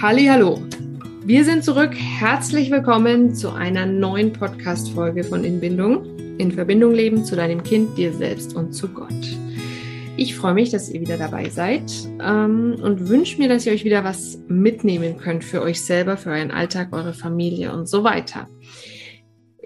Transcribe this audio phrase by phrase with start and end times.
[0.00, 0.62] Hallo,
[1.24, 1.92] wir sind zurück.
[1.92, 6.38] Herzlich willkommen zu einer neuen Podcast-Folge von Inbindung.
[6.38, 9.10] In Verbindung leben zu deinem Kind, dir selbst und zu Gott.
[10.16, 11.90] Ich freue mich, dass ihr wieder dabei seid
[12.22, 16.30] ähm, und wünsche mir, dass ihr euch wieder was mitnehmen könnt für euch selber, für
[16.30, 18.46] euren Alltag, eure Familie und so weiter.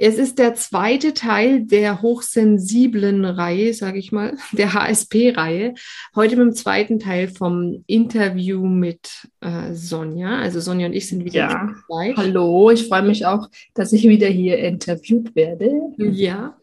[0.05, 5.74] Es ist der zweite Teil der hochsensiblen Reihe, sage ich mal, der HSP-Reihe.
[6.16, 10.41] Heute mit dem zweiten Teil vom Interview mit äh, Sonja.
[10.41, 11.73] Also Sonja und ich sind wieder ja.
[11.88, 12.15] dabei.
[12.16, 15.70] Hallo, ich freue mich auch, dass ich wieder hier interviewt werde.
[15.96, 16.59] Ja,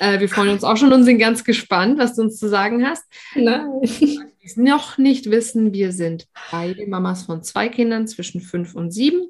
[0.00, 2.84] äh, wir freuen uns auch schon und sind ganz gespannt, was du uns zu sagen
[2.84, 3.04] hast.
[3.36, 3.70] Nein.
[3.82, 8.90] Die es noch nicht wissen, wir sind beide Mamas von zwei Kindern zwischen fünf und
[8.90, 9.28] sieben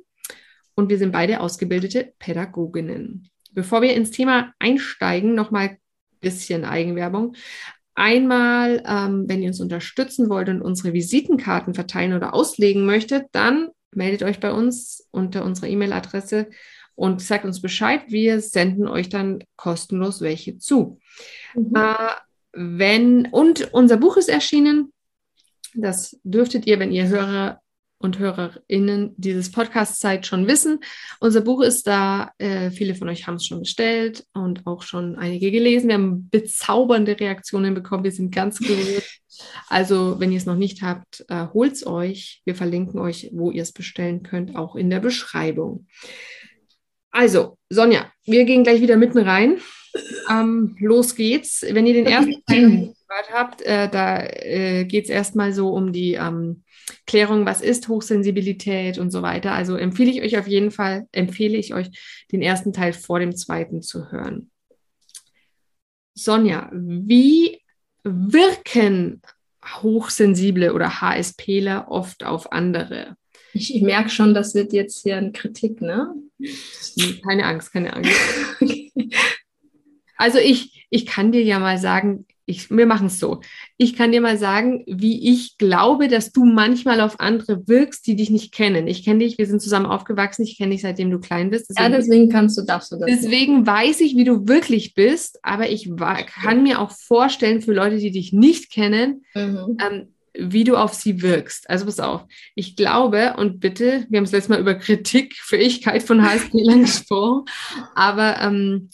[0.75, 3.29] und wir sind beide ausgebildete Pädagoginnen.
[3.55, 5.79] Bevor wir ins Thema einsteigen, nochmal ein
[6.21, 7.35] bisschen Eigenwerbung.
[7.95, 13.69] Einmal, ähm, wenn ihr uns unterstützen wollt und unsere Visitenkarten verteilen oder auslegen möchtet, dann
[13.93, 16.49] meldet euch bei uns unter unserer E-Mail-Adresse
[16.97, 18.03] und sagt uns Bescheid.
[18.09, 20.99] Wir senden euch dann kostenlos welche zu.
[21.55, 21.73] Mhm.
[21.75, 21.95] Äh,
[22.53, 24.93] wenn, und unser Buch ist erschienen.
[25.75, 27.61] Das dürftet ihr, wenn ihr Hörer
[27.99, 30.81] und HörerInnen dieses Podcasts seid, schon wissen.
[31.21, 32.33] Unser Buch ist da.
[32.39, 35.89] Äh, viele von euch haben es schon bestellt und auch schon einige gelesen.
[35.89, 38.05] Wir haben bezaubernde Reaktionen bekommen.
[38.05, 39.05] Wir sind ganz gerührt.
[39.69, 42.43] Also, wenn ihr es noch nicht habt, äh, holt es euch.
[42.45, 45.87] Wir verlinken euch, wo ihr es bestellen könnt, auch in der Beschreibung.
[47.11, 49.59] Also, Sonja, wir gehen gleich wieder mitten rein.
[50.29, 51.65] Ähm, los geht's.
[51.69, 55.93] Wenn ihr den ersten Teil gehört habt, äh, da äh, geht es erstmal so um
[55.93, 56.64] die ähm,
[57.07, 59.53] Klärung, was ist Hochsensibilität und so weiter.
[59.53, 61.89] Also empfehle ich euch auf jeden Fall, empfehle ich euch,
[62.33, 64.51] den ersten Teil vor dem zweiten zu hören.
[66.15, 67.61] Sonja, wie
[68.05, 69.23] wirken
[69.65, 73.17] Hochsensible oder HSPler oft auf andere?
[73.53, 76.13] Ich, ich merke schon, das wird jetzt hier eine Kritik, ne?
[77.25, 78.13] Keine Angst, keine Angst.
[78.61, 78.93] okay.
[80.17, 83.41] Also ich, ich kann dir ja mal sagen, ich, wir machen es so.
[83.79, 88.17] Ich kann dir mal sagen, wie ich glaube, dass du manchmal auf andere wirkst, die
[88.17, 88.87] dich nicht kennen.
[88.87, 91.71] Ich kenne dich, wir sind zusammen aufgewachsen, ich kenne dich, seitdem du klein bist.
[91.71, 93.09] Deswegen, ja, deswegen kannst du, darfst du das.
[93.09, 93.67] Deswegen nicht.
[93.67, 98.11] weiß ich, wie du wirklich bist, aber ich kann mir auch vorstellen, für Leute, die
[98.11, 99.79] dich nicht kennen, mhm.
[99.81, 101.71] ähm, wie du auf sie wirkst.
[101.71, 106.03] Also pass auf, ich glaube, und bitte, wir haben es letztes Mal über Kritik, Fähigkeit
[106.03, 107.45] von HSP gesprochen,
[107.95, 108.91] aber ähm,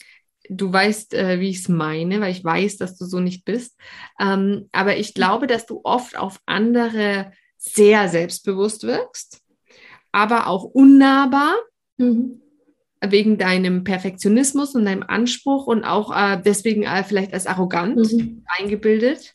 [0.51, 3.79] du weißt, äh, wie ich es meine, weil ich weiß, dass du so nicht bist.
[4.19, 9.41] Ähm, aber ich glaube, dass du oft auf andere sehr selbstbewusst wirkst,
[10.11, 11.55] aber auch unnahbar.
[11.97, 12.41] Mhm.
[13.03, 18.45] Wegen deinem Perfektionismus und deinem Anspruch und auch äh, deswegen äh, vielleicht als arrogant mhm.
[18.59, 19.33] eingebildet.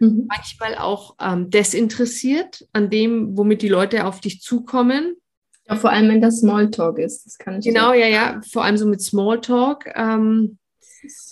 [0.00, 0.28] Mhm.
[0.28, 5.16] Manchmal auch ähm, desinteressiert an dem, womit die Leute auf dich zukommen
[5.68, 7.26] ja, vor allem, wenn das Smalltalk ist.
[7.26, 8.00] Das kann ich genau, sagen.
[8.00, 8.40] ja, ja.
[8.50, 9.92] Vor allem so mit Smalltalk.
[9.94, 10.58] Ähm,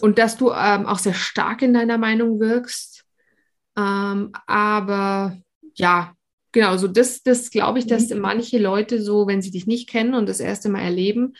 [0.00, 3.04] und dass du ähm, auch sehr stark in deiner Meinung wirkst.
[3.76, 5.36] Ähm, aber
[5.74, 6.14] ja,
[6.52, 8.20] genau, so das, das glaube ich, dass mhm.
[8.20, 11.34] manche Leute so, wenn sie dich nicht kennen und das erste Mal erleben,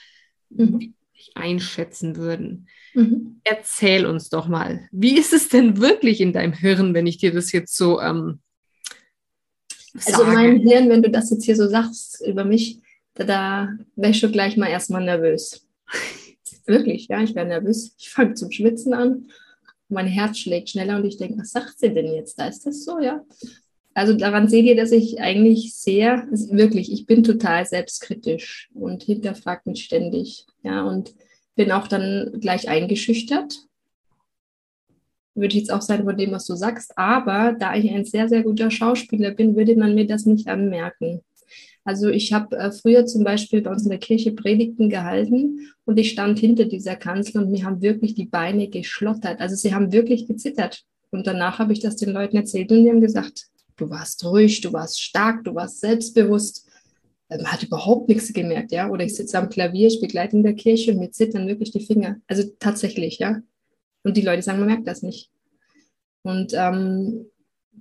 [0.51, 0.95] mhm.
[1.17, 2.69] dich einschätzen würden.
[2.95, 3.41] Mhm.
[3.45, 7.33] Erzähl uns doch mal, wie ist es denn wirklich in deinem Hirn, wenn ich dir
[7.33, 8.41] das jetzt so ähm,
[10.07, 12.81] also in meinem Hirn, wenn du das jetzt hier so sagst über mich,
[13.15, 15.67] da, da wäre ich schon gleich mal erstmal nervös.
[16.67, 17.95] Wirklich, ja, ich wäre nervös.
[17.99, 19.29] Ich fange zum Schwitzen an.
[19.89, 22.39] Mein Herz schlägt schneller und ich denke, was sagt sie denn jetzt?
[22.39, 23.25] Da ist das so, ja.
[23.93, 29.63] Also daran seht ihr, dass ich eigentlich sehr, wirklich, ich bin total selbstkritisch und hinterfrage
[29.65, 31.15] mich ständig, ja, und
[31.57, 33.67] bin auch dann gleich eingeschüchtert.
[35.41, 36.97] Würde ich jetzt auch sagen von dem, was du sagst.
[36.97, 41.23] Aber da ich ein sehr, sehr guter Schauspieler bin, würde man mir das nicht anmerken.
[41.85, 45.99] Also ich habe äh, früher zum Beispiel bei uns in der Kirche Predigten gehalten und
[45.99, 49.41] ich stand hinter dieser Kanzel und mir haben wirklich die Beine geschlottert.
[49.41, 50.85] Also sie haben wirklich gezittert.
[51.11, 54.61] Und danach habe ich das den Leuten erzählt und die haben gesagt, du warst ruhig,
[54.61, 56.69] du warst stark, du warst selbstbewusst.
[57.29, 58.91] Man hat überhaupt nichts gemerkt, ja.
[58.91, 61.85] Oder ich sitze am Klavier, ich begleite in der Kirche und mir zittern wirklich die
[61.85, 62.17] Finger.
[62.27, 63.41] Also tatsächlich, ja.
[64.03, 65.31] Und die Leute sagen, man merkt das nicht.
[66.23, 67.27] Und ähm,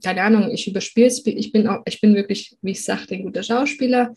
[0.04, 1.26] keine Ahnung, ich überspiele es.
[1.26, 4.14] Ich bin auch, ich bin wirklich, wie ich sagte, ein guter Schauspieler.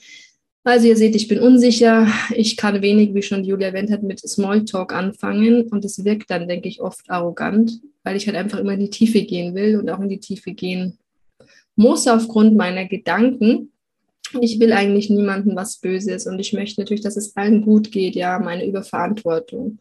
[0.65, 2.07] Also ihr seht, ich bin unsicher.
[2.35, 5.69] Ich kann wenig, wie schon Julia erwähnt hat, mit Smalltalk anfangen.
[5.69, 8.91] Und es wirkt dann, denke ich, oft arrogant, weil ich halt einfach immer in die
[8.91, 10.99] Tiefe gehen will und auch in die Tiefe gehen
[11.75, 13.73] muss aufgrund meiner Gedanken.
[14.41, 18.15] Ich will eigentlich niemandem was Böses und ich möchte natürlich, dass es allen gut geht,
[18.15, 19.79] ja, meine Überverantwortung.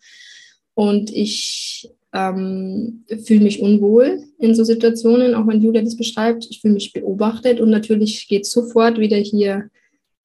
[0.73, 6.47] Und ich ähm, fühle mich unwohl in so Situationen, auch wenn Julia das beschreibt.
[6.49, 9.69] Ich fühle mich beobachtet und natürlich geht sofort wieder hier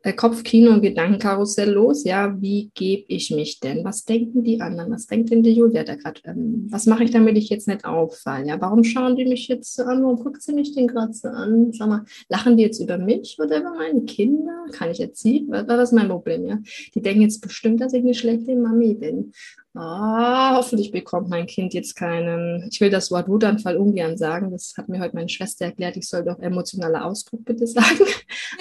[0.07, 2.05] äh, Kopfkino und Gedankenkarussell los.
[2.05, 3.85] Ja, wie gebe ich mich denn?
[3.85, 4.93] Was denken die anderen?
[4.93, 6.21] Was denkt denn die Julia da gerade?
[6.25, 8.47] Ähm, was mache ich, damit ich jetzt nicht auffallen?
[8.47, 10.05] Ja, warum schauen die mich jetzt so an?
[10.05, 11.73] Warum guckt sie mich denn gerade so an?
[11.73, 14.67] Sag mal, lachen die jetzt über mich oder über meine Kinder?
[14.71, 15.45] Kann ich sie?
[15.49, 16.47] Was, was ist mein Problem?
[16.47, 16.59] Ja,
[16.95, 19.33] die denken jetzt bestimmt, dass ich eine schlechte Mami bin.
[19.79, 24.73] Ah, hoffentlich bekommt mein Kind jetzt keinen, ich will das Wort Wutanfall ungern sagen, das
[24.79, 28.07] hat mir heute meine Schwester erklärt, ich soll doch emotionaler Ausbruch bitte sagen.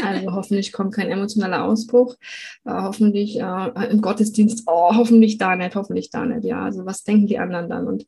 [0.03, 2.15] Also hoffentlich kommt kein emotionaler Ausbruch.
[2.65, 6.43] Äh, hoffentlich äh, im Gottesdienst, oh, hoffentlich da nicht, hoffentlich da nicht.
[6.43, 7.87] Ja, also was denken die anderen dann?
[7.87, 8.05] Und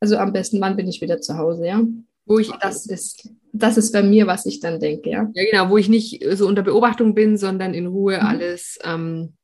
[0.00, 1.82] also am besten, wann bin ich wieder zu Hause, ja?
[2.26, 5.30] Wo ich, das ist, das ist bei mir, was ich dann denke, ja.
[5.34, 8.26] Ja, genau, wo ich nicht so unter Beobachtung bin, sondern in Ruhe mhm.
[8.26, 9.34] alles ähm,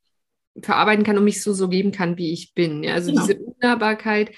[0.62, 2.82] verarbeiten kann und mich so, so geben kann, wie ich bin.
[2.82, 3.26] Ja, also genau.
[3.26, 4.32] diese Unnahbarkeit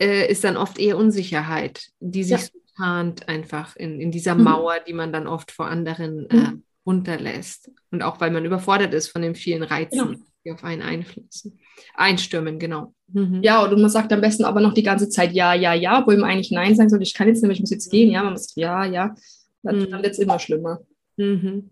[0.00, 2.38] äh, ist dann oft eher Unsicherheit, die sich ja.
[2.38, 4.44] so tarnt einfach in, in dieser mhm.
[4.44, 6.62] Mauer, die man dann oft vor anderen äh, mhm.
[6.86, 7.70] runterlässt.
[7.90, 10.18] Und auch weil man überfordert ist von den vielen Reizen, genau.
[10.44, 11.58] die auf einen einfließen.
[11.94, 12.94] Einstürmen, genau.
[13.08, 13.40] Mhm.
[13.42, 16.12] Ja, und man sagt am besten aber noch die ganze Zeit ja, ja, ja, wo
[16.12, 18.32] man eigentlich Nein sagen soll, ich kann jetzt nicht, ich muss jetzt gehen, ja, man
[18.32, 19.14] muss ja, ja.
[19.62, 19.92] Dann, mhm.
[19.92, 20.80] wird es immer schlimmer.
[21.16, 21.70] Mhm.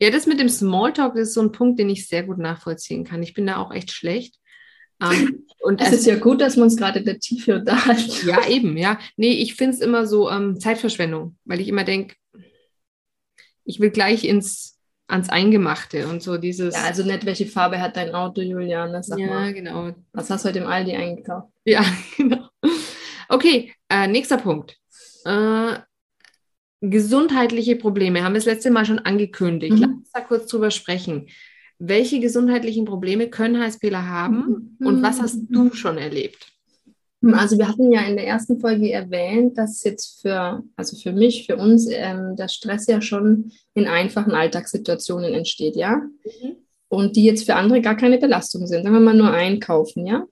[0.00, 3.22] Ja, das mit dem Smalltalk ist so ein Punkt, den ich sehr gut nachvollziehen kann.
[3.22, 4.36] Ich bin da auch echt schlecht.
[5.02, 8.26] Ähm, und es ist ja gut, dass wir uns gerade in der Tiefe unterhalten.
[8.26, 8.98] Ja, eben, ja.
[9.16, 12.14] Nee, ich finde es immer so ähm, Zeitverschwendung, weil ich immer denke,
[13.64, 14.78] ich will gleich ins,
[15.08, 16.74] ans Eingemachte und so dieses.
[16.74, 19.02] Ja, also nicht, welche Farbe hat dein Auto, Juliane?
[19.02, 19.52] Sag ja, mal.
[19.52, 19.92] genau.
[20.12, 21.48] Was hast du heute im Aldi eingekauft?
[21.64, 21.84] Ja,
[22.16, 22.48] genau.
[23.28, 24.78] Okay, äh, nächster Punkt.
[25.24, 25.78] Äh,
[26.90, 29.74] gesundheitliche Probleme haben wir das letzte Mal schon angekündigt.
[29.74, 29.80] Mhm.
[29.80, 31.26] Lass uns da kurz drüber sprechen.
[31.78, 34.86] Welche gesundheitlichen Probleme können HSPler haben mhm.
[34.86, 36.52] und was hast du schon erlebt?
[37.32, 41.46] Also wir hatten ja in der ersten Folge erwähnt, dass jetzt für, also für mich,
[41.46, 45.96] für uns, ähm, der Stress ja schon in einfachen Alltagssituationen entsteht, ja.
[45.96, 46.56] Mhm.
[46.88, 48.84] Und die jetzt für andere gar keine Belastung sind.
[48.84, 50.24] Sagen wir mal nur einkaufen, ja.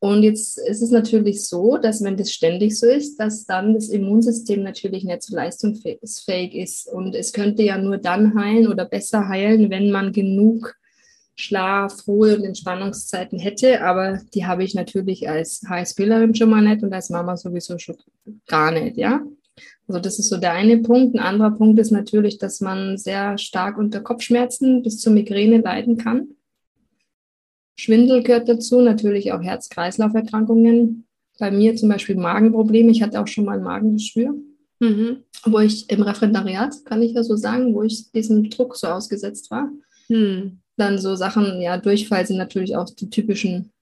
[0.00, 3.88] Und jetzt ist es natürlich so, dass wenn das ständig so ist, dass dann das
[3.88, 6.88] Immunsystem natürlich nicht so leistungsfähig ist.
[6.88, 10.74] Und es könnte ja nur dann heilen oder besser heilen, wenn man genug
[11.36, 13.82] Schlaf, Ruhe und Entspannungszeiten hätte.
[13.82, 17.96] Aber die habe ich natürlich als HSPlerin schon mal nicht und als Mama sowieso schon
[18.46, 19.22] gar nicht, ja.
[19.86, 21.14] Also das ist so der eine Punkt.
[21.14, 25.98] Ein anderer Punkt ist natürlich, dass man sehr stark unter Kopfschmerzen bis zur Migräne leiden
[25.98, 26.33] kann.
[27.76, 31.06] Schwindel gehört dazu, natürlich auch Herz-Kreislauf-Erkrankungen.
[31.38, 32.92] Bei mir zum Beispiel Magenprobleme.
[32.92, 34.34] Ich hatte auch schon mal ein Magengeschwür,
[34.78, 35.24] mhm.
[35.44, 39.50] wo ich im Referendariat, kann ich ja so sagen, wo ich diesem Druck so ausgesetzt
[39.50, 39.68] war.
[40.08, 40.60] Mhm.
[40.76, 43.72] Dann so Sachen, ja, Durchfall sind natürlich auch die typischen,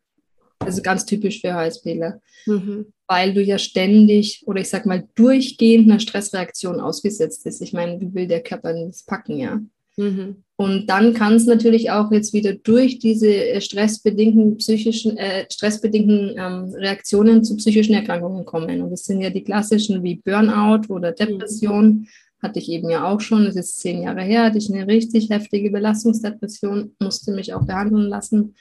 [0.58, 2.86] also ganz typisch für HSPler, mhm.
[3.06, 7.60] weil du ja ständig oder ich sag mal durchgehend einer Stressreaktion ausgesetzt bist.
[7.60, 9.60] Ich meine, wie will der Körper das packen, ja?
[9.96, 10.42] Mhm.
[10.56, 16.34] Und dann kann es natürlich auch jetzt wieder durch diese äh, stressbedingten psychischen, äh, stressbedingten
[16.36, 18.80] ähm, Reaktionen zu psychischen Erkrankungen kommen.
[18.80, 21.16] Und das sind ja die klassischen wie Burnout oder mhm.
[21.16, 21.86] Depression.
[21.86, 22.06] Mhm.
[22.40, 23.44] Hatte ich eben ja auch schon.
[23.44, 24.44] Das ist zehn Jahre her.
[24.44, 28.54] Hatte ich eine richtig heftige Belastungsdepression, musste mich auch behandeln lassen.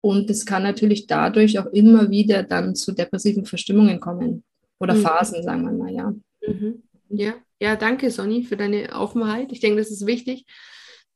[0.00, 4.44] Und es kann natürlich dadurch auch immer wieder dann zu depressiven Verstimmungen kommen.
[4.78, 5.00] Oder mhm.
[5.00, 6.14] Phasen, sagen wir mal, ja.
[6.46, 6.82] Mhm.
[7.08, 9.52] Ja, ja, danke, Sonny, für deine Offenheit.
[9.52, 10.44] Ich denke, das ist wichtig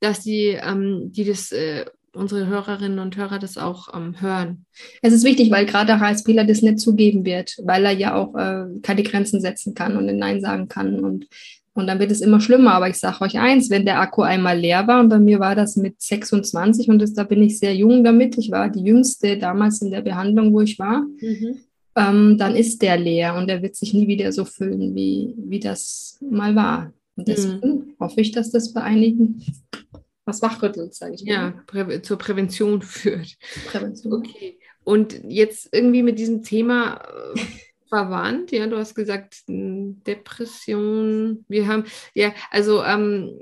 [0.01, 4.67] dass die, ähm, die das, äh, unsere Hörerinnen und Hörer das auch ähm, hören.
[5.01, 8.35] Es ist wichtig, weil gerade der HSPler das nicht zugeben wird, weil er ja auch
[8.35, 11.27] äh, keine Grenzen setzen kann und Nein sagen kann und
[11.73, 12.75] und dann wird es immer schlimmer.
[12.75, 15.55] Aber ich sage euch eins, wenn der Akku einmal leer war, und bei mir war
[15.55, 19.39] das mit 26 und das, da bin ich sehr jung damit, ich war die jüngste
[19.39, 21.59] damals in der Behandlung, wo ich war, mhm.
[21.97, 25.61] ähm, dann ist der leer und der wird sich nie wieder so füllen, wie, wie
[25.61, 26.93] das mal war.
[27.17, 27.95] Und deswegen mhm.
[28.01, 29.43] hoffe ich, dass das bei einigen
[30.31, 31.33] was wachrüttelt, sage ich mal.
[31.33, 33.37] Ja, prä zur Prävention führt.
[33.67, 34.13] Prävention.
[34.15, 34.59] Okay.
[34.85, 37.03] Und jetzt irgendwie mit diesem Thema
[37.35, 37.41] äh,
[37.89, 41.45] verwandt, ja, du hast gesagt, Depression.
[41.49, 41.85] Wir haben,
[42.15, 43.41] ja, also ähm,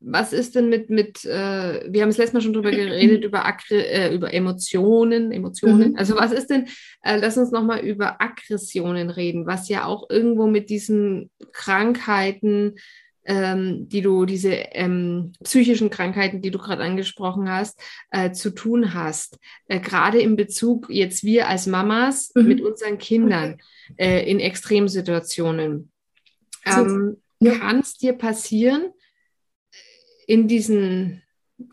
[0.00, 3.44] was ist denn mit, mit äh, wir haben es letztes Mal schon drüber geredet, über,
[3.44, 5.90] Aggre äh, über Emotionen, Emotionen.
[5.90, 5.96] Mhm.
[5.96, 6.66] Also was ist denn,
[7.02, 12.76] äh, lass uns nochmal über Aggressionen reden, was ja auch irgendwo mit diesen Krankheiten
[13.26, 17.78] ähm, die du, diese ähm, psychischen Krankheiten, die du gerade angesprochen hast,
[18.10, 19.38] äh, zu tun hast.
[19.66, 22.46] Äh, gerade in Bezug jetzt wir als Mamas mhm.
[22.46, 23.58] mit unseren Kindern
[23.96, 25.90] äh, in Extremsituationen.
[26.64, 27.58] Ähm, ja.
[27.58, 28.92] Kann es dir passieren,
[30.26, 31.22] in diesen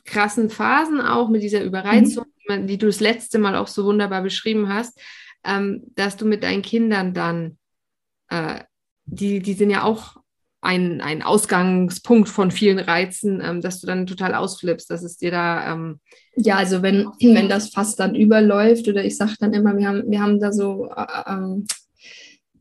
[0.06, 2.68] krassen Phasen auch mit dieser Überreizung, mhm.
[2.68, 5.00] die du das letzte Mal auch so wunderbar beschrieben hast,
[5.44, 7.58] ähm, dass du mit deinen Kindern dann,
[8.30, 8.64] äh,
[9.06, 10.23] die, die sind ja auch
[10.64, 15.32] ein, ein Ausgangspunkt von vielen Reizen, ähm, dass du dann total ausflippst, dass es dir
[15.32, 15.74] da.
[15.74, 16.00] Ähm,
[16.36, 20.04] ja, also wenn, wenn das fast dann überläuft oder ich sage dann immer, wir haben,
[20.08, 20.90] wir haben da so.
[20.96, 21.66] Äh, ähm,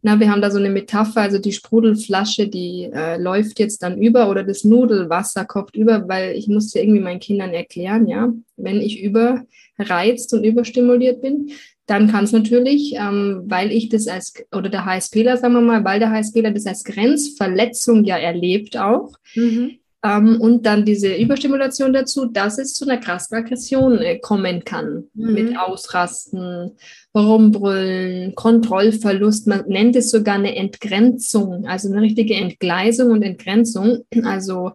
[0.04, 4.02] na, wir haben da so eine Metapher, also die Sprudelflasche, die äh, läuft jetzt dann
[4.02, 8.80] über oder das Nudelwasser kocht über, weil ich musste irgendwie meinen Kindern erklären, ja, wenn
[8.80, 11.52] ich überreizt und überstimuliert bin,
[11.86, 15.84] dann kann es natürlich, ähm, weil ich das als, oder der HSPler, sagen wir mal,
[15.84, 19.78] weil der HSPler das als Grenzverletzung ja erlebt auch, mhm.
[20.04, 25.04] ähm, und dann diese Überstimulation dazu, dass es zu einer krassen Aggression äh, kommen kann,
[25.14, 25.32] mhm.
[25.32, 26.76] mit Ausrasten,
[27.16, 34.72] Rumbrüllen, Kontrollverlust, man nennt es sogar eine Entgrenzung, also eine richtige Entgleisung und Entgrenzung, also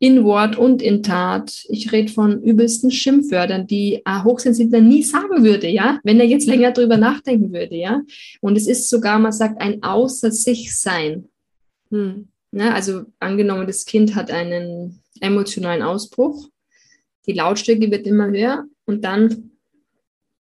[0.00, 1.64] in Wort und in Tat.
[1.68, 6.46] Ich rede von übelsten Schimpfwörtern, die ein Hochsensibler nie sagen würde, ja, wenn er jetzt
[6.46, 8.00] länger drüber nachdenken würde, ja.
[8.40, 11.28] Und es ist sogar, man sagt, ein Außer sich sein.
[11.90, 12.28] Hm.
[12.52, 16.48] Ja, also angenommen, das Kind hat einen emotionalen Ausbruch,
[17.26, 19.49] die Lautstärke wird immer höher und dann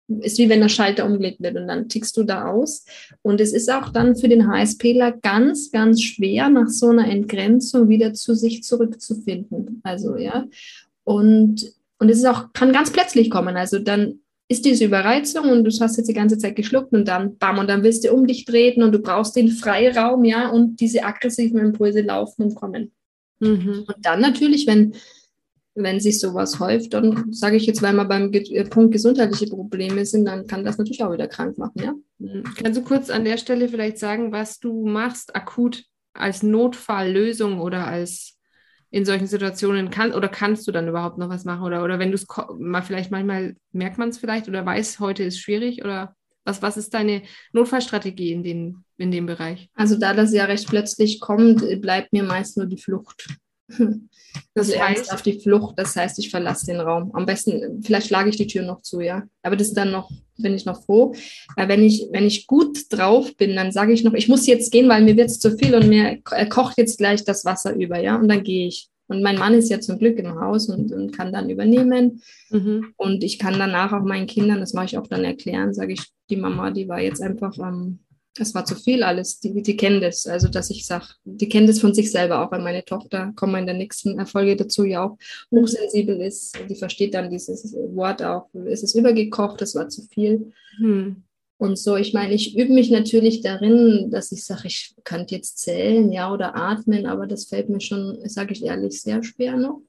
[0.08, 2.86] ist wie wenn der Schalter umgelegt wird und dann tickst du da aus.
[3.22, 7.90] Und es ist auch dann für den HSPler ganz, ganz schwer, nach so einer Entgrenzung
[7.90, 9.82] wieder zu sich zurückzufinden.
[9.84, 10.46] Also, ja.
[11.04, 13.58] Und, und es ist auch, kann ganz plötzlich kommen.
[13.58, 17.38] Also dann ist diese Überreizung und du hast jetzt die ganze Zeit geschluckt und dann
[17.38, 20.80] bam und dann willst du um dich treten und du brauchst den Freiraum, ja, und
[20.80, 22.92] diese aggressiven Impulse laufen und kommen.
[23.40, 23.84] Mhm.
[23.88, 24.94] Und dann natürlich, wenn
[25.78, 30.06] wenn sich sowas häuft, dann sage ich jetzt, weil wir beim äh, Punkt gesundheitliche Probleme
[30.06, 31.94] sind, dann kann das natürlich auch wieder krank machen, ja.
[32.18, 32.44] Mhm.
[32.62, 37.88] Kannst du kurz an der Stelle vielleicht sagen, was du machst akut als Notfalllösung oder
[37.88, 38.38] als
[38.90, 42.10] in solchen Situationen kann oder kannst du dann überhaupt noch was machen oder oder wenn
[42.10, 42.26] du es
[42.58, 46.16] mal vielleicht manchmal merkt man es vielleicht oder weiß heute ist schwierig oder
[46.46, 49.70] was was ist deine Notfallstrategie in dem in dem Bereich?
[49.76, 53.28] Also da das ja recht plötzlich kommt, bleibt mir meist nur die Flucht.
[54.54, 57.12] Das also heißt auf die Flucht, das heißt, ich verlasse den Raum.
[57.14, 59.24] Am besten, vielleicht schlage ich die Tür noch zu, ja.
[59.44, 61.14] Aber das ist dann noch, bin ich noch froh.
[61.56, 64.72] Weil wenn ich, wenn ich gut drauf bin, dann sage ich noch, ich muss jetzt
[64.72, 66.20] gehen, weil mir wird es zu viel und mir
[66.50, 68.16] kocht jetzt gleich das Wasser über, ja.
[68.16, 68.90] Und dann gehe ich.
[69.08, 72.22] Und mein Mann ist ja zum Glück im Haus und, und kann dann übernehmen.
[72.50, 72.94] Mhm.
[72.98, 76.02] Und ich kann danach auch meinen Kindern, das mache ich auch dann erklären, sage ich,
[76.30, 78.00] die Mama, die war jetzt einfach ähm,
[78.40, 79.40] es war zu viel alles.
[79.40, 80.28] Die, die kennen das.
[80.28, 83.54] Also, dass ich sage, die kennen das von sich selber auch, weil meine Tochter, kommen
[83.54, 85.18] wir in der nächsten Folge dazu, ja auch
[85.52, 86.58] hochsensibel ist.
[86.70, 88.50] Die versteht dann dieses Wort auch.
[88.66, 90.52] Es ist übergekocht, das war zu viel.
[90.80, 91.24] Mhm.
[91.60, 95.58] Und so, ich meine, ich übe mich natürlich darin, dass ich sage, ich könnte jetzt
[95.58, 99.82] zählen, ja, oder atmen, aber das fällt mir schon, sage ich ehrlich, sehr schwer noch.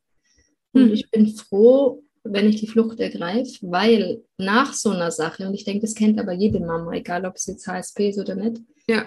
[0.72, 0.94] Und mhm.
[0.94, 5.64] ich bin froh, wenn ich die Flucht ergreife, weil nach so einer Sache, und ich
[5.64, 8.60] denke, das kennt aber jede Mama, egal ob es jetzt HSP ist oder nicht.
[8.88, 9.06] Ja.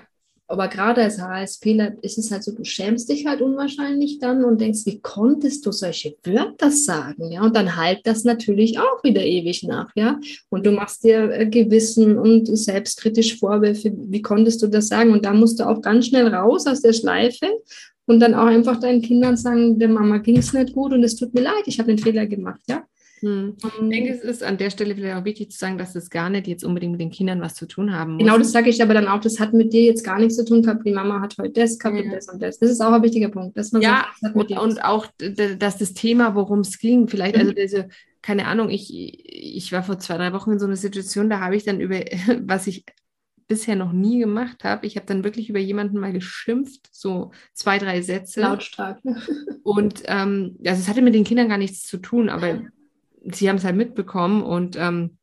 [0.51, 4.59] Aber gerade als HSPler ist es halt so, du schämst dich halt unwahrscheinlich dann und
[4.59, 7.31] denkst, wie konntest du solche Wörter sagen?
[7.31, 10.19] Ja, und dann halt das natürlich auch wieder ewig nach, ja.
[10.49, 15.13] Und du machst dir äh, Gewissen und selbstkritisch Vorwürfe, wie konntest du das sagen?
[15.13, 17.47] Und da musst du auch ganz schnell raus aus der Schleife
[18.05, 21.15] und dann auch einfach deinen Kindern sagen, der Mama ging es nicht gut und es
[21.15, 22.83] tut mir leid, ich habe den Fehler gemacht, ja.
[23.21, 23.55] Hm.
[23.57, 26.29] Ich denke, es ist an der Stelle vielleicht auch wichtig zu sagen, dass es gar
[26.29, 28.23] nicht jetzt unbedingt mit den Kindern was zu tun haben muss.
[28.23, 30.45] Genau, das sage ich aber dann auch, das hat mit dir jetzt gar nichts zu
[30.45, 30.85] tun gehabt.
[30.85, 32.03] Die Mama hat heute das gehabt ja.
[32.03, 32.57] und das und das.
[32.57, 33.55] Das ist auch ein wichtiger Punkt.
[33.57, 37.51] Dass man ja, sagt, und, und auch, dass das Thema, worum es ging, vielleicht, also
[37.51, 37.57] mhm.
[37.57, 37.89] also diese,
[38.23, 41.55] keine Ahnung, ich, ich war vor zwei, drei Wochen in so einer Situation, da habe
[41.55, 41.99] ich dann über,
[42.41, 42.85] was ich
[43.47, 44.87] bisher noch nie gemacht habe.
[44.87, 48.41] Ich habe dann wirklich über jemanden mal geschimpft, so zwei, drei Sätze.
[48.41, 48.99] Lautstark.
[49.63, 52.61] Und ähm, also es hatte mit den Kindern gar nichts zu tun, aber
[53.23, 55.17] sie haben es halt mitbekommen und, ähm,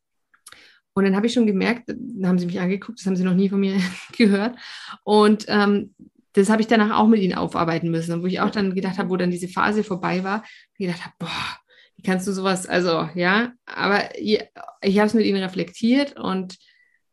[0.95, 3.35] und dann habe ich schon gemerkt, dann haben sie mich angeguckt, das haben sie noch
[3.35, 3.77] nie von mir
[4.17, 4.57] gehört.
[5.05, 5.95] Und ähm,
[6.33, 8.13] das habe ich danach auch mit ihnen aufarbeiten müssen.
[8.13, 10.45] Und wo ich auch dann gedacht habe, wo dann diese Phase vorbei war,
[10.77, 11.59] gedacht habe, boah,
[11.97, 14.41] wie kannst du sowas, also ja, aber ich,
[14.83, 16.57] ich habe es mit ihnen reflektiert und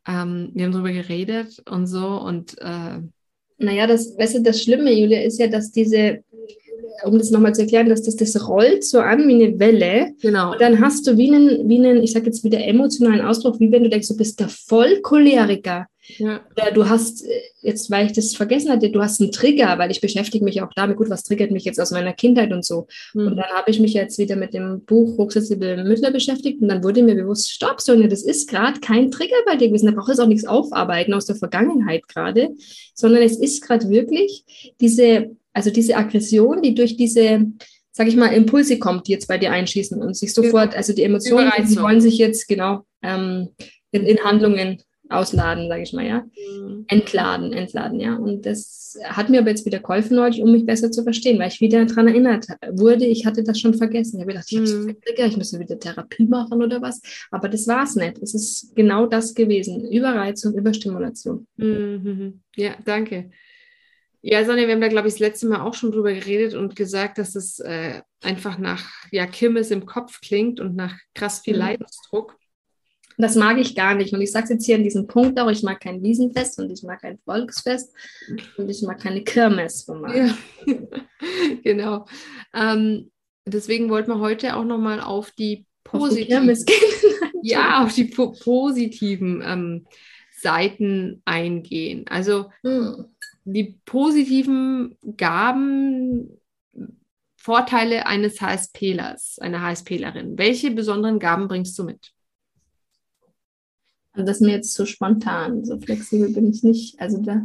[0.08, 3.00] ähm, wir haben darüber geredet und so und äh,
[3.58, 6.24] naja, das, weißt du, das Schlimme, Julia, ist ja, dass diese
[7.04, 10.14] um das nochmal zu erklären, dass das, das rollt so an wie eine Welle.
[10.22, 10.54] Genau.
[10.54, 13.72] Und dann hast du wie einen, wie einen, ich sage jetzt wieder emotionalen Ausdruck, wie
[13.72, 15.88] wenn du denkst, du bist der Vollcholeriker.
[16.18, 16.42] Ja.
[16.56, 17.26] Oder du hast,
[17.62, 20.72] jetzt weil ich das vergessen hatte, du hast einen Trigger, weil ich beschäftige mich auch
[20.76, 22.88] damit, gut, was triggert mich jetzt aus meiner Kindheit und so.
[23.14, 23.28] Mhm.
[23.28, 26.84] Und dann habe ich mich jetzt wieder mit dem Buch Hochsensible Mütter beschäftigt und dann
[26.84, 29.88] wurde mir bewusst, stopp, Sonja, das ist gerade kein Trigger bei dir gewesen.
[29.88, 32.50] Da braucht es auch nichts aufarbeiten aus der Vergangenheit gerade,
[32.94, 37.48] sondern es ist gerade wirklich diese also diese Aggression, die durch diese,
[37.92, 41.04] sag ich mal, Impulse kommt, die jetzt bei dir einschießen und sich sofort, also die
[41.04, 43.50] Emotionen, die wollen sich jetzt genau ähm,
[43.92, 46.26] in, in, Handlungen ausladen, sage ich mal, ja.
[46.60, 46.86] Mhm.
[46.90, 48.16] Entladen, entladen, ja.
[48.16, 51.48] Und das hat mir aber jetzt wieder geholfen neulich, um mich besser zu verstehen, weil
[51.48, 54.18] ich wieder daran erinnert wurde, ich hatte das schon vergessen.
[54.18, 54.98] Ich habe gedacht, ich, mhm.
[55.16, 57.02] ich müsste wieder Therapie machen oder was.
[57.32, 58.18] Aber das war es nicht.
[58.22, 59.90] Es ist genau das gewesen.
[59.90, 61.48] Überreizung, Überstimulation.
[61.56, 62.42] Mhm.
[62.58, 63.30] Ja, danke.
[64.28, 66.76] Ja, Sonja, wir haben da, glaube ich, das letzte Mal auch schon drüber geredet und
[66.76, 71.54] gesagt, dass es äh, einfach nach ja, Kirmes im Kopf klingt und nach krass viel
[71.54, 71.60] mhm.
[71.60, 72.36] Leidensdruck.
[73.20, 74.16] Das mag ich gar nicht.
[74.16, 76.72] Und ich sage es jetzt hier an diesem Punkt auch, ich mag kein Wiesenfest und
[76.72, 77.94] ich mag kein Volksfest
[78.58, 79.86] und ich mag keine Kirmes.
[79.88, 80.36] Ja.
[81.64, 82.08] genau.
[82.52, 83.12] Ähm,
[83.46, 88.32] deswegen wollten wir heute auch nochmal auf die positiven, auf die ja, auf die po
[88.32, 89.86] positiven ähm,
[90.32, 92.06] Seiten eingehen.
[92.08, 93.15] Also hm.
[93.46, 96.30] Die positiven Gaben,
[97.38, 100.38] Vorteile eines HSPlers, einer HSPlerin.
[100.38, 102.12] Welche besonderen Gaben bringst du mit?
[104.14, 105.64] Also das ist mir jetzt zu spontan.
[105.64, 107.00] So flexibel bin ich nicht.
[107.00, 107.44] Also da,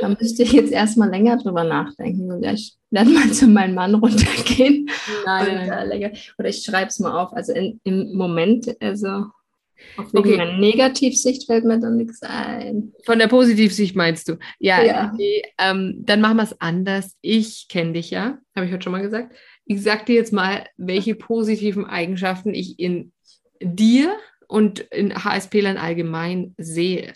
[0.00, 2.30] da müsste ich jetzt erstmal länger drüber nachdenken.
[2.30, 4.88] Und ich werde mal zu meinem Mann runtergehen.
[5.24, 7.32] Nein, und, äh, oder ich schreibe es mal auf.
[7.32, 9.26] Also in, im Moment, also
[9.96, 10.36] auf okay.
[10.36, 12.92] meiner Negativsicht fällt mir dann nichts ein.
[13.04, 14.38] Von der Positivsicht meinst du?
[14.58, 15.10] Ja, ja.
[15.12, 17.16] Okay, ähm, dann machen wir es anders.
[17.20, 19.34] Ich kenne dich ja, habe ich heute schon mal gesagt.
[19.64, 23.12] Ich sage dir jetzt mal, welche positiven Eigenschaften ich in
[23.60, 24.16] dir
[24.48, 27.12] und in HSP-Lern allgemein sehe.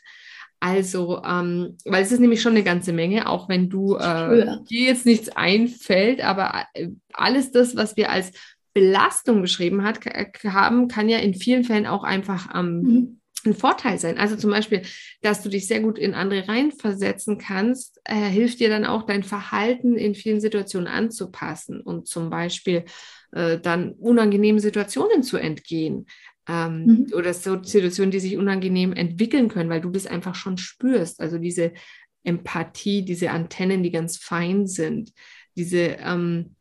[0.59, 4.87] Also, ähm, weil es ist nämlich schon eine ganze Menge, auch wenn du äh, dir
[4.87, 8.33] jetzt nichts einfällt, aber äh, alles das, was wir als
[8.77, 10.01] Belastung beschrieben hat,
[10.45, 13.21] haben, kann ja in vielen Fällen auch einfach ähm, mhm.
[13.47, 14.19] ein Vorteil sein.
[14.19, 14.83] Also zum Beispiel,
[15.23, 19.23] dass du dich sehr gut in andere reinversetzen kannst, äh, hilft dir dann auch dein
[19.23, 22.85] Verhalten in vielen Situationen anzupassen und zum Beispiel
[23.33, 26.05] äh, dann unangenehmen Situationen zu entgehen
[26.47, 27.07] ähm, mhm.
[27.15, 31.19] oder so Situationen, die sich unangenehm entwickeln können, weil du das einfach schon spürst.
[31.19, 31.73] Also diese
[32.25, 35.15] Empathie, diese Antennen, die ganz fein sind,
[35.57, 36.57] diese ähm,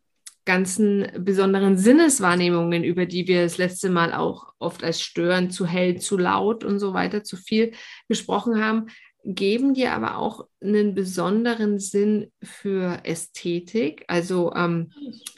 [0.46, 6.00] ganzen besonderen Sinneswahrnehmungen, über die wir das letzte Mal auch oft als stören, zu hell,
[6.00, 7.72] zu laut und so weiter, zu viel
[8.08, 8.86] gesprochen haben,
[9.24, 14.92] geben dir aber auch einen besonderen Sinn für Ästhetik, also ähm,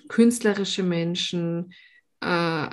[0.08, 1.72] künstlerische Menschen,
[2.20, 2.68] äh,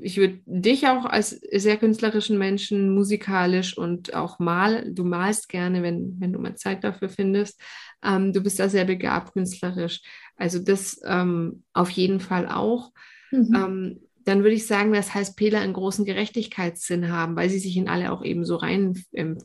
[0.00, 5.82] ich würde dich auch als sehr künstlerischen Menschen, musikalisch und auch mal, du malst gerne,
[5.82, 7.60] wenn, wenn du mal Zeit dafür findest.
[8.04, 10.02] Ähm, du bist da sehr begabt künstlerisch.
[10.36, 12.92] Also das ähm, auf jeden Fall auch.
[13.30, 13.54] Mhm.
[13.54, 17.88] Ähm, dann würde ich sagen, dass HSPler einen großen Gerechtigkeitssinn haben, weil sie sich in
[17.88, 19.00] alle auch eben so rein.
[19.12, 19.38] Ähm,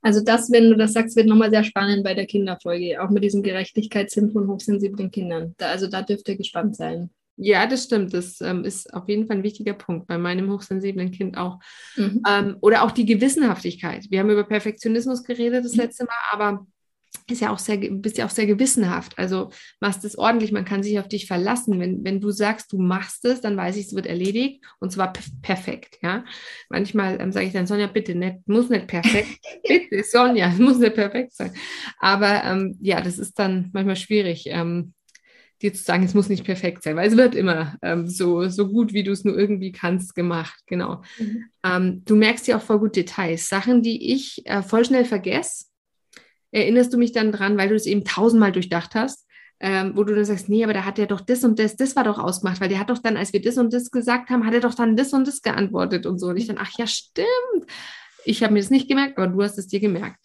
[0.00, 3.24] also das, wenn du das sagst, wird nochmal sehr spannend bei der Kinderfolge, auch mit
[3.24, 5.54] diesem Gerechtigkeitssinn von hochsensiblen Kindern.
[5.58, 7.10] Da, also da dürft ihr gespannt sein.
[7.36, 8.14] Ja, das stimmt.
[8.14, 11.58] Das ähm, ist auf jeden Fall ein wichtiger Punkt bei meinem hochsensiblen Kind auch.
[11.96, 12.22] Mhm.
[12.28, 14.06] Ähm, oder auch die Gewissenhaftigkeit.
[14.08, 15.80] Wir haben über Perfektionismus geredet das mhm.
[15.80, 16.66] letzte Mal, aber
[17.30, 19.18] ist ja auch sehr, bist ja auch sehr gewissenhaft.
[19.18, 21.80] Also machst es ordentlich, man kann sich auf dich verlassen.
[21.80, 25.12] Wenn, wenn du sagst, du machst es, dann weiß ich, es wird erledigt und zwar
[25.42, 25.98] perfekt.
[26.02, 26.24] Ja?
[26.68, 29.28] Manchmal ähm, sage ich dann, Sonja, bitte nicht, muss nicht perfekt.
[29.68, 31.52] bitte, Sonja, es muss nicht perfekt sein.
[31.98, 34.44] Aber ähm, ja, das ist dann manchmal schwierig.
[34.48, 34.92] Ähm,
[35.62, 38.68] dir zu sagen, es muss nicht perfekt sein, weil es wird immer ähm, so, so
[38.68, 40.60] gut, wie du es nur irgendwie kannst, gemacht.
[40.66, 41.02] Genau.
[41.18, 41.44] Mhm.
[41.64, 43.48] Ähm, du merkst ja auch voll gut Details.
[43.48, 45.66] Sachen, die ich äh, voll schnell vergesse,
[46.54, 49.26] erinnerst du mich dann dran, weil du es eben tausendmal durchdacht hast.
[49.60, 51.94] Ähm, wo du dann sagst, nee, aber da hat er doch das und das, das
[51.94, 54.44] war doch ausgemacht, weil der hat doch dann, als wir das und das gesagt haben,
[54.44, 56.28] hat er doch dann das und das geantwortet und so.
[56.28, 57.28] Und ich dann, ach ja, stimmt.
[58.24, 60.18] Ich habe mir das nicht gemerkt, aber du hast es dir gemerkt.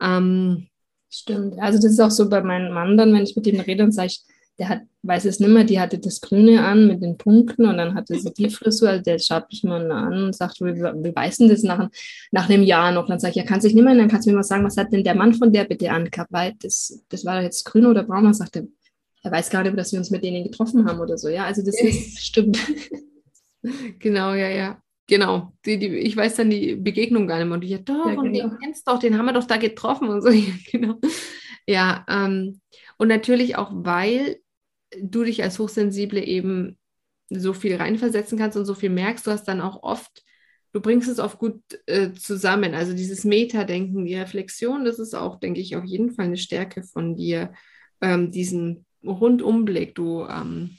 [0.00, 0.68] Ähm,
[1.10, 1.58] stimmt.
[1.58, 3.92] Also das ist auch so bei meinem Mann dann, wenn ich mit ihm rede und
[3.92, 4.12] sage
[4.58, 7.76] der hat, weiß es nicht mehr, die hatte das Grüne an mit den Punkten und
[7.76, 11.14] dann hatte sie die Frisur, also der schaut mich mal an und sagt, wie, wie
[11.14, 11.88] weißt du das nach,
[12.32, 13.06] nach einem Jahr noch?
[13.06, 14.64] Dann sage ich, ja, kannst du dich nicht mehr, dann kannst du mir mal sagen,
[14.64, 17.86] was hat denn der Mann von der bitte angehabt, weil das, das war jetzt grün
[17.86, 18.64] oder braun, dann sagt er,
[19.22, 21.64] er weiß gar nicht, dass wir uns mit denen getroffen haben oder so, ja, also
[21.64, 22.58] das ist, stimmt.
[23.98, 24.82] Genau, ja, ja.
[25.06, 27.54] Genau, die, die, ich weiß dann die Begegnung gar nicht mehr.
[27.54, 28.20] Und ich ja, doch, ja, genau.
[28.20, 30.28] und den kennst doch, den haben wir doch da getroffen und so.
[30.70, 30.96] genau.
[31.66, 32.60] Ja, ähm,
[32.98, 34.38] und natürlich auch, weil
[34.96, 36.78] du dich als Hochsensible eben
[37.30, 40.24] so viel reinversetzen kannst und so viel merkst, du hast dann auch oft,
[40.72, 42.74] du bringst es oft gut äh, zusammen.
[42.74, 46.82] Also dieses Metadenken, die Reflexion, das ist auch, denke ich, auf jeden Fall eine Stärke
[46.82, 47.52] von dir,
[48.00, 49.94] ähm, diesen Rundumblick.
[49.94, 50.78] Du ähm,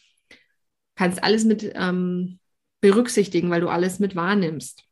[0.96, 2.40] kannst alles mit ähm,
[2.82, 4.84] berücksichtigen, weil du alles mit wahrnimmst.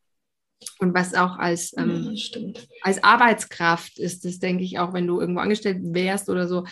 [0.79, 2.51] Und was auch als, ähm, ja,
[2.81, 6.65] als Arbeitskraft ist, das denke ich auch, wenn du irgendwo angestellt wärst oder so,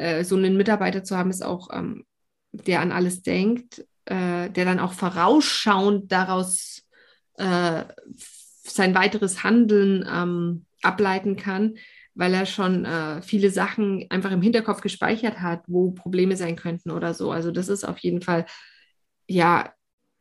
[0.00, 2.04] äh, so einen Mitarbeiter zu haben, ist auch, ähm,
[2.52, 6.82] der an alles denkt, äh, der dann auch vorausschauend daraus
[7.34, 7.84] äh,
[8.64, 11.76] sein weiteres Handeln ähm, ableiten kann,
[12.14, 16.90] weil er schon äh, viele Sachen einfach im Hinterkopf gespeichert hat, wo Probleme sein könnten
[16.90, 17.30] oder so.
[17.30, 18.46] Also das ist auf jeden Fall
[19.28, 19.72] ja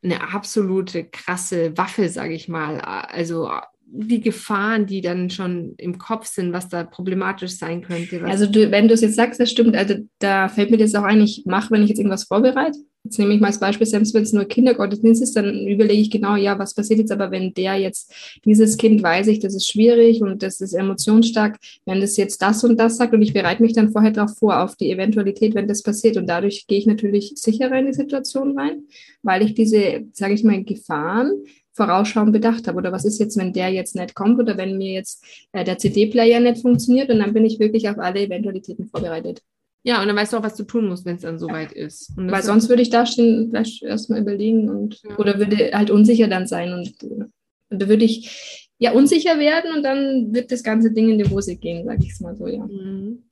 [0.04, 2.80] eine absolute krasse Waffe, sage ich mal.
[2.80, 3.50] Also
[3.92, 8.24] die Gefahren, die dann schon im Kopf sind, was da problematisch sein könnte.
[8.24, 11.04] Also du, wenn du es jetzt sagst, das stimmt, also da fällt mir das auch
[11.04, 14.14] ein, ich mache, wenn ich jetzt irgendwas vorbereite, Jetzt nehme ich mal als Beispiel, selbst
[14.14, 17.14] wenn es nur Kindergottesdienst ist, dann überlege ich genau, ja, was passiert jetzt?
[17.14, 21.58] Aber, wenn der jetzt, dieses Kind weiß ich, das ist schwierig und das ist emotionsstark,
[21.86, 24.62] wenn das jetzt das und das sagt und ich bereite mich dann vorher darauf vor,
[24.62, 26.18] auf die Eventualität, wenn das passiert.
[26.18, 28.84] Und dadurch gehe ich natürlich sicherer in die Situation rein,
[29.24, 31.32] weil ich diese, sage ich mal, Gefahren
[31.80, 32.78] vorausschauend bedacht habe.
[32.78, 35.78] Oder was ist jetzt, wenn der jetzt nicht kommt oder wenn mir jetzt äh, der
[35.78, 39.42] CD-Player nicht funktioniert und dann bin ich wirklich auf alle Eventualitäten vorbereitet.
[39.84, 42.12] Ja, und dann weißt du auch, was du tun musst, wenn es dann soweit ist.
[42.18, 45.18] Weil sonst würde ich da stehen, vielleicht erstmal überlegen und ja.
[45.18, 47.32] oder würde halt unsicher dann sein und, und
[47.70, 51.56] da würde ich ja unsicher werden und dann wird das ganze Ding in die Hose
[51.56, 52.66] gehen, sag ich es mal so, ja.
[52.66, 53.24] Mhm.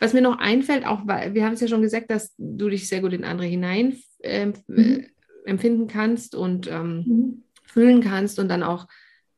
[0.00, 2.88] Was mir noch einfällt, auch weil wir haben es ja schon gesagt, dass du dich
[2.88, 4.78] sehr gut in andere hinein ähm, mhm.
[4.78, 5.06] äh,
[5.44, 7.42] empfinden kannst und ähm, mhm.
[7.72, 8.86] Fühlen kannst und dann auch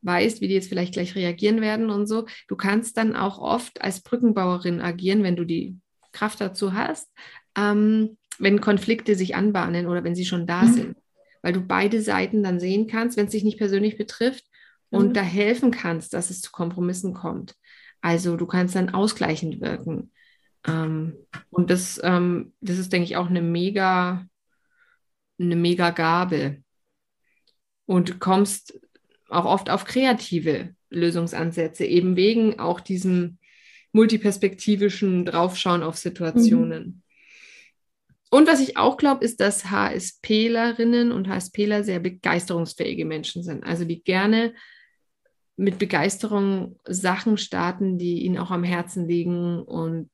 [0.01, 2.25] weißt, wie die jetzt vielleicht gleich reagieren werden und so.
[2.47, 5.77] Du kannst dann auch oft als Brückenbauerin agieren, wenn du die
[6.11, 7.09] Kraft dazu hast,
[7.57, 10.73] ähm, wenn Konflikte sich anbahnen oder wenn sie schon da mhm.
[10.73, 10.97] sind.
[11.41, 14.45] Weil du beide Seiten dann sehen kannst, wenn es dich nicht persönlich betrifft
[14.89, 15.13] und mhm.
[15.13, 17.55] da helfen kannst, dass es zu Kompromissen kommt.
[18.01, 20.11] Also du kannst dann ausgleichend wirken.
[20.67, 21.15] Ähm,
[21.49, 24.25] und das, ähm, das ist, denke ich, auch eine mega,
[25.39, 26.63] eine mega Gabe.
[27.85, 28.79] Und kommst
[29.29, 33.37] auch oft auf kreative Lösungsansätze, eben wegen auch diesem
[33.91, 36.83] multiperspektivischen Draufschauen auf Situationen.
[36.83, 37.01] Mhm.
[38.31, 43.63] Und was ich auch glaube, ist, dass HSPlerinnen und HSPler sehr begeisterungsfähige Menschen sind.
[43.63, 44.53] Also die gerne
[45.55, 50.09] mit Begeisterung Sachen starten, die ihnen auch am Herzen liegen und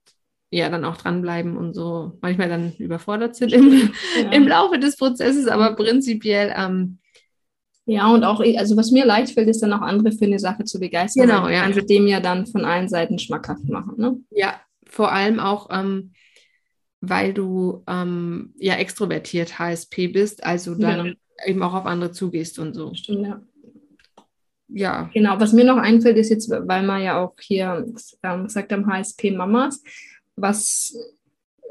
[0.52, 4.32] ja, dann auch dranbleiben und so manchmal dann überfordert sind im, ja.
[4.32, 7.00] im Laufe des Prozesses, aber prinzipiell ähm,
[7.86, 10.64] ja, und auch, also was mir leicht fällt, ist dann auch andere für eine Sache
[10.66, 11.28] zu begeistern.
[11.28, 11.64] Genau, ja.
[11.64, 13.96] Also dem ja dann von allen Seiten schmackhaft machen.
[13.98, 14.18] Ne?
[14.30, 16.12] Ja, vor allem auch, ähm,
[17.02, 21.14] weil du ähm, ja extrovertiert HSP bist, also dann ja.
[21.48, 22.94] eben auch auf andere zugehst und so.
[22.94, 23.42] Stimmt, ja.
[24.74, 25.10] Ja.
[25.14, 27.86] Genau, was mir noch einfällt, ist jetzt, weil wir ja auch hier
[28.24, 29.84] ähm, gesagt haben, HSP-Mamas,
[30.38, 30.96] was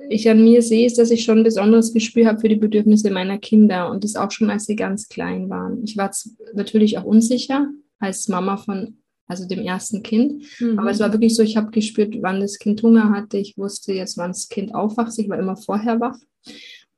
[0.08, 3.10] ich an mir sehe, ist, dass ich schon ein besonderes Gespür habe für die Bedürfnisse
[3.10, 5.82] meiner Kinder und das auch schon, als sie ganz klein waren.
[5.84, 6.10] Ich war
[6.54, 8.96] natürlich auch unsicher als Mama von
[9.30, 10.42] also dem ersten Kind.
[10.58, 10.78] Mhm.
[10.78, 13.38] Aber es war wirklich so, ich habe gespürt, wann das Kind Hunger hatte.
[13.38, 15.16] Ich wusste jetzt, wann das Kind aufwacht.
[15.18, 16.18] Ich war immer vorher wach.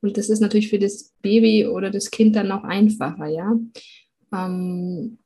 [0.00, 3.52] Und das ist natürlich für das Baby oder das Kind dann auch einfacher, ja.
[4.34, 5.18] Ähm,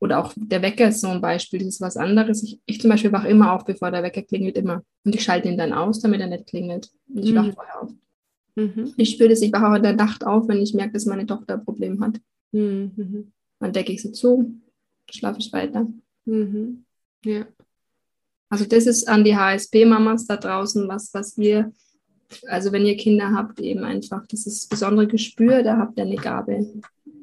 [0.00, 2.42] oder auch der Wecker ist so ein Beispiel, das ist was anderes.
[2.42, 4.82] Ich, ich zum Beispiel wache immer auf, bevor der Wecker klingelt, immer.
[5.04, 6.90] Und ich schalte ihn dann aus, damit er nicht klingelt.
[7.08, 7.36] Und ich mhm.
[7.36, 7.90] wache vorher auf.
[8.54, 8.94] Mhm.
[8.96, 11.26] Ich spüre das, ich wache auch in der Nacht auf, wenn ich merke, dass meine
[11.26, 12.20] Tochter ein Problem hat.
[12.52, 13.32] Mhm.
[13.58, 14.60] Dann decke ich sie zu,
[15.10, 15.86] schlafe ich weiter.
[16.24, 16.84] Mhm.
[17.24, 17.46] Ja.
[18.48, 21.72] Also das ist an die HSP-Mamas da draußen, was, was ihr,
[22.46, 26.04] also wenn ihr Kinder habt, eben einfach, das ist das besondere Gespür, da habt ihr
[26.04, 26.66] eine Gabe.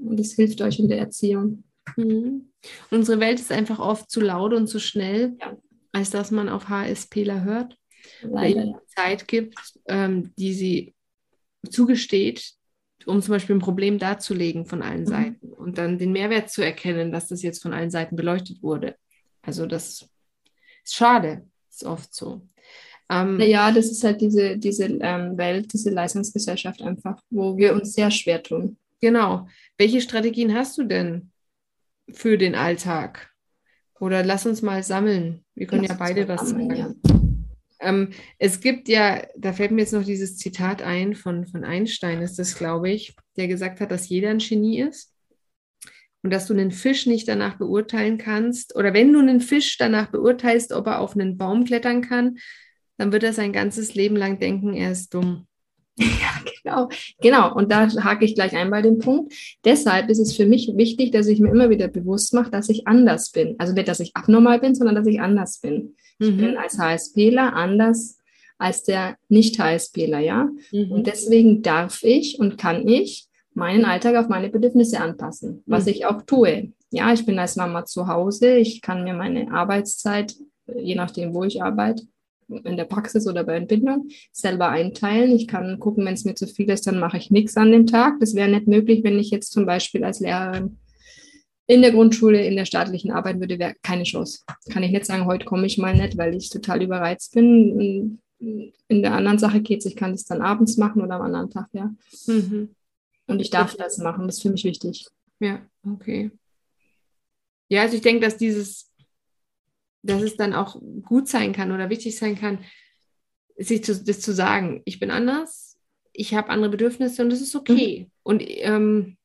[0.02, 1.64] Und das hilft euch in der Erziehung.
[1.96, 2.52] Mhm.
[2.92, 5.58] Unsere Welt ist einfach oft zu laut und zu schnell, ja.
[5.92, 7.78] als dass man auf HSPler hört.
[8.22, 8.82] Leider, ja.
[8.88, 10.96] Zeit gibt, ähm, die sie
[11.70, 12.54] zugesteht,
[13.06, 15.08] um zum Beispiel ein Problem darzulegen von allen mhm.
[15.08, 18.96] Seiten und dann den Mehrwert zu erkennen, dass das jetzt von allen Seiten beleuchtet wurde.
[19.42, 20.08] Also das
[20.84, 22.48] ist schade, ist oft so.
[23.10, 27.94] Ähm, naja, das ist halt diese, diese ähm, Welt, diese Leistungsgesellschaft einfach, wo wir uns
[27.94, 28.78] sehr schwer tun.
[29.00, 29.48] Genau.
[29.78, 31.32] Welche Strategien hast du denn,
[32.12, 33.32] für den Alltag?
[34.00, 35.44] Oder lass uns mal sammeln.
[35.56, 37.02] Wir können lass ja beide was sammeln, sagen.
[37.04, 37.16] Ja.
[37.80, 42.22] Ähm, es gibt ja, da fällt mir jetzt noch dieses Zitat ein von, von Einstein,
[42.22, 45.14] ist das, glaube ich, der gesagt hat, dass jeder ein Genie ist
[46.24, 48.76] und dass du einen Fisch nicht danach beurteilen kannst.
[48.76, 52.38] Oder wenn du einen Fisch danach beurteilst, ob er auf einen Baum klettern kann,
[52.98, 55.48] dann wird er sein ganzes Leben lang denken, er ist dumm.
[56.04, 56.90] Ja, genau.
[57.22, 57.56] Genau.
[57.56, 59.34] Und da hake ich gleich ein bei dem Punkt.
[59.64, 62.88] Deshalb ist es für mich wichtig, dass ich mir immer wieder bewusst mache, dass ich
[62.88, 63.56] anders bin.
[63.60, 65.96] Also nicht, dass ich abnormal bin, sondern dass ich anders bin.
[66.20, 66.28] Mhm.
[66.28, 68.18] Ich bin als HSPler anders
[68.58, 70.50] als der Nicht-HSPler, ja.
[70.72, 70.92] Mhm.
[70.92, 75.92] Und deswegen darf ich und kann ich meinen Alltag auf meine Bedürfnisse anpassen, was mhm.
[75.92, 76.74] ich auch tue.
[76.92, 78.58] Ja, ich bin als Mama zu Hause.
[78.58, 80.36] Ich kann mir meine Arbeitszeit,
[80.74, 82.04] je nachdem, wo ich arbeite,
[82.48, 85.32] in der Praxis oder bei Entbindung selber einteilen.
[85.32, 87.88] Ich kann gucken, wenn es mir zu viel ist, dann mache ich nichts an dem
[87.88, 88.20] Tag.
[88.20, 90.78] Das wäre nicht möglich, wenn ich jetzt zum Beispiel als Lehrerin
[91.68, 94.42] in der Grundschule, in der staatlichen Arbeit würde, wäre keine Chance.
[94.72, 98.20] Kann ich nicht sagen, heute komme ich mal nicht, weil ich total überreizt bin.
[98.40, 101.50] In der anderen Sache geht es, ich kann das dann abends machen oder am anderen
[101.50, 101.92] Tag, ja.
[102.28, 102.70] Mhm.
[103.28, 105.08] Und ich darf das machen, das ist für mich wichtig.
[105.40, 106.30] Ja, okay.
[107.70, 108.92] Ja, also ich denke, dass dieses,
[110.06, 112.60] dass es dann auch gut sein kann oder wichtig sein kann,
[113.58, 115.78] sich zu, das zu sagen, ich bin anders,
[116.14, 118.02] ich habe andere Bedürfnisse und das ist okay.
[118.02, 118.12] Mhm.
[118.24, 119.18] Und ähm,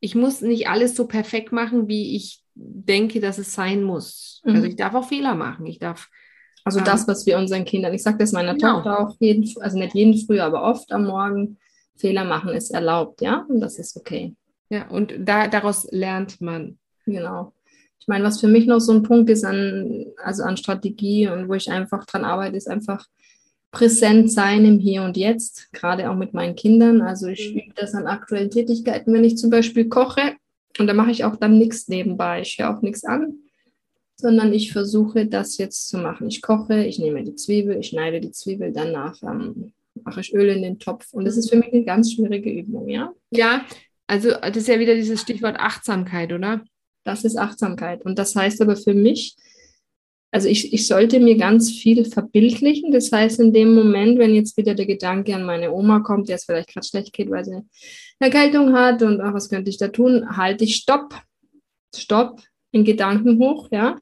[0.00, 4.40] ich muss nicht alles so perfekt machen, wie ich denke, dass es sein muss.
[4.44, 4.54] Mhm.
[4.54, 5.66] Also ich darf auch Fehler machen.
[5.66, 6.08] Ich darf.
[6.64, 8.76] Also ähm, das, was wir unseren Kindern, ich sage das meiner genau.
[8.76, 11.58] Tochter auch jeden, also nicht jeden früh, aber oft am Morgen,
[11.96, 14.34] Fehler machen ist erlaubt, ja, und das ist okay.
[14.70, 16.78] Ja, und da, daraus lernt man.
[17.04, 17.52] Genau.
[18.00, 21.48] Ich meine, was für mich noch so ein Punkt ist an, also an Strategie und
[21.48, 23.06] wo ich einfach dran arbeite, ist einfach
[23.70, 27.02] präsent sein im Hier und Jetzt, gerade auch mit meinen Kindern.
[27.02, 27.60] Also ich mhm.
[27.60, 30.34] übe das an aktuellen Tätigkeiten, wenn ich zum Beispiel koche
[30.78, 32.40] und da mache ich auch dann nichts nebenbei.
[32.40, 33.34] Ich höre auch nichts an,
[34.16, 36.28] sondern ich versuche das jetzt zu machen.
[36.28, 39.72] Ich koche, ich nehme die Zwiebel, ich schneide die Zwiebel, danach ähm,
[40.04, 42.88] mache ich Öl in den Topf und das ist für mich eine ganz schwierige Übung,
[42.88, 43.12] ja?
[43.30, 43.64] Ja,
[44.06, 46.62] also das ist ja wieder dieses Stichwort Achtsamkeit, oder?
[47.10, 49.36] Das ist Achtsamkeit und das heißt aber für mich,
[50.32, 52.92] also ich, ich sollte mir ganz viel verbildlichen.
[52.92, 56.36] Das heißt, in dem Moment, wenn jetzt wieder der Gedanke an meine Oma kommt, der
[56.36, 57.64] es vielleicht gerade schlecht geht, weil sie eine
[58.20, 61.14] Erkältung hat und ach, was könnte ich da tun, halte ich Stopp.
[61.94, 63.98] Stopp in Gedanken hoch, ja.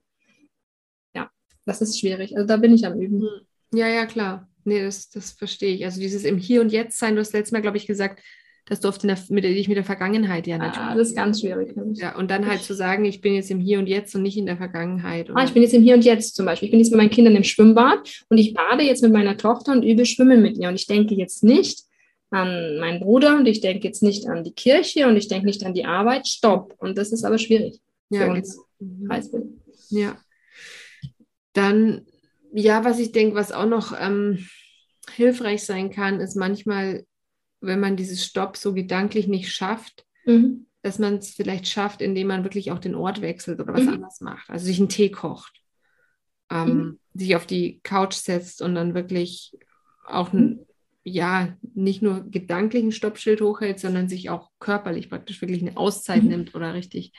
[1.14, 1.30] Ja,
[1.64, 2.36] das ist schwierig.
[2.36, 3.26] Also da bin ich am Üben.
[3.72, 4.48] Ja, ja, klar.
[4.64, 5.84] Nee, das, das verstehe ich.
[5.86, 8.22] Also dieses im Hier und Jetzt sein, du hast letztes Mal, glaube ich, gesagt,
[8.68, 10.76] das durfte der, mit, der, mit der Vergangenheit ja nicht.
[10.76, 11.74] Ah, das ist ganz schwierig.
[11.94, 14.36] Ja, und dann halt zu sagen, ich bin jetzt im Hier und Jetzt und nicht
[14.36, 15.30] in der Vergangenheit.
[15.34, 16.66] Ah, ich bin jetzt im Hier und Jetzt zum Beispiel.
[16.66, 19.72] Ich bin jetzt mit meinen Kindern im Schwimmbad und ich bade jetzt mit meiner Tochter
[19.72, 20.68] und übe Schwimmen mit ihr.
[20.68, 21.84] Und ich denke jetzt nicht
[22.30, 25.64] an meinen Bruder und ich denke jetzt nicht an die Kirche und ich denke nicht
[25.64, 26.28] an die Arbeit.
[26.28, 26.74] Stopp.
[26.76, 28.60] Und das ist aber schwierig ja, für uns.
[28.78, 29.14] Genau.
[29.88, 30.18] Ja.
[31.54, 32.02] Dann,
[32.52, 34.46] ja, was ich denke, was auch noch ähm,
[35.14, 37.04] hilfreich sein kann, ist manchmal
[37.60, 40.66] wenn man dieses Stopp so gedanklich nicht schafft, mhm.
[40.82, 43.94] dass man es vielleicht schafft, indem man wirklich auch den Ort wechselt oder was mhm.
[43.94, 44.48] anderes macht.
[44.50, 45.62] Also sich einen Tee kocht,
[46.50, 46.98] ähm, mhm.
[47.14, 49.56] sich auf die Couch setzt und dann wirklich
[50.06, 50.66] auch ein,
[51.02, 56.28] ja, nicht nur gedanklichen Stoppschild hochhält, sondern sich auch körperlich praktisch wirklich eine Auszeit mhm.
[56.28, 57.12] nimmt oder richtig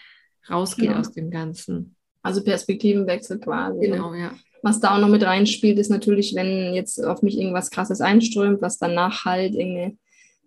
[0.49, 0.99] rausgeht genau.
[0.99, 1.95] aus dem Ganzen.
[2.21, 3.87] Also Perspektivenwechsel quasi.
[3.87, 4.31] Genau, ja.
[4.61, 8.61] Was da auch noch mit reinspielt, ist natürlich, wenn jetzt auf mich irgendwas Krasses einströmt,
[8.61, 9.97] was danach halt irgendeine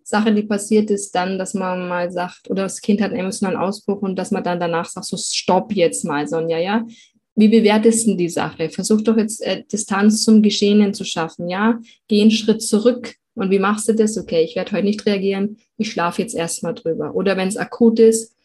[0.05, 3.59] Sache, die passiert ist, dann, dass man mal sagt, oder das Kind hat einen emotionalen
[3.59, 6.87] Ausbruch und dass man dann danach sagt, so stopp jetzt mal, Sonja, ja.
[7.35, 8.69] Wie bewertest du die Sache?
[8.69, 11.79] Versuch doch jetzt äh, Distanz zum Geschehenen zu schaffen, ja.
[12.09, 13.15] Geh einen Schritt zurück.
[13.35, 14.19] Und wie machst du das?
[14.19, 17.15] Okay, ich werde heute nicht reagieren, ich schlafe jetzt erstmal drüber.
[17.15, 18.37] Oder wenn es akut ist,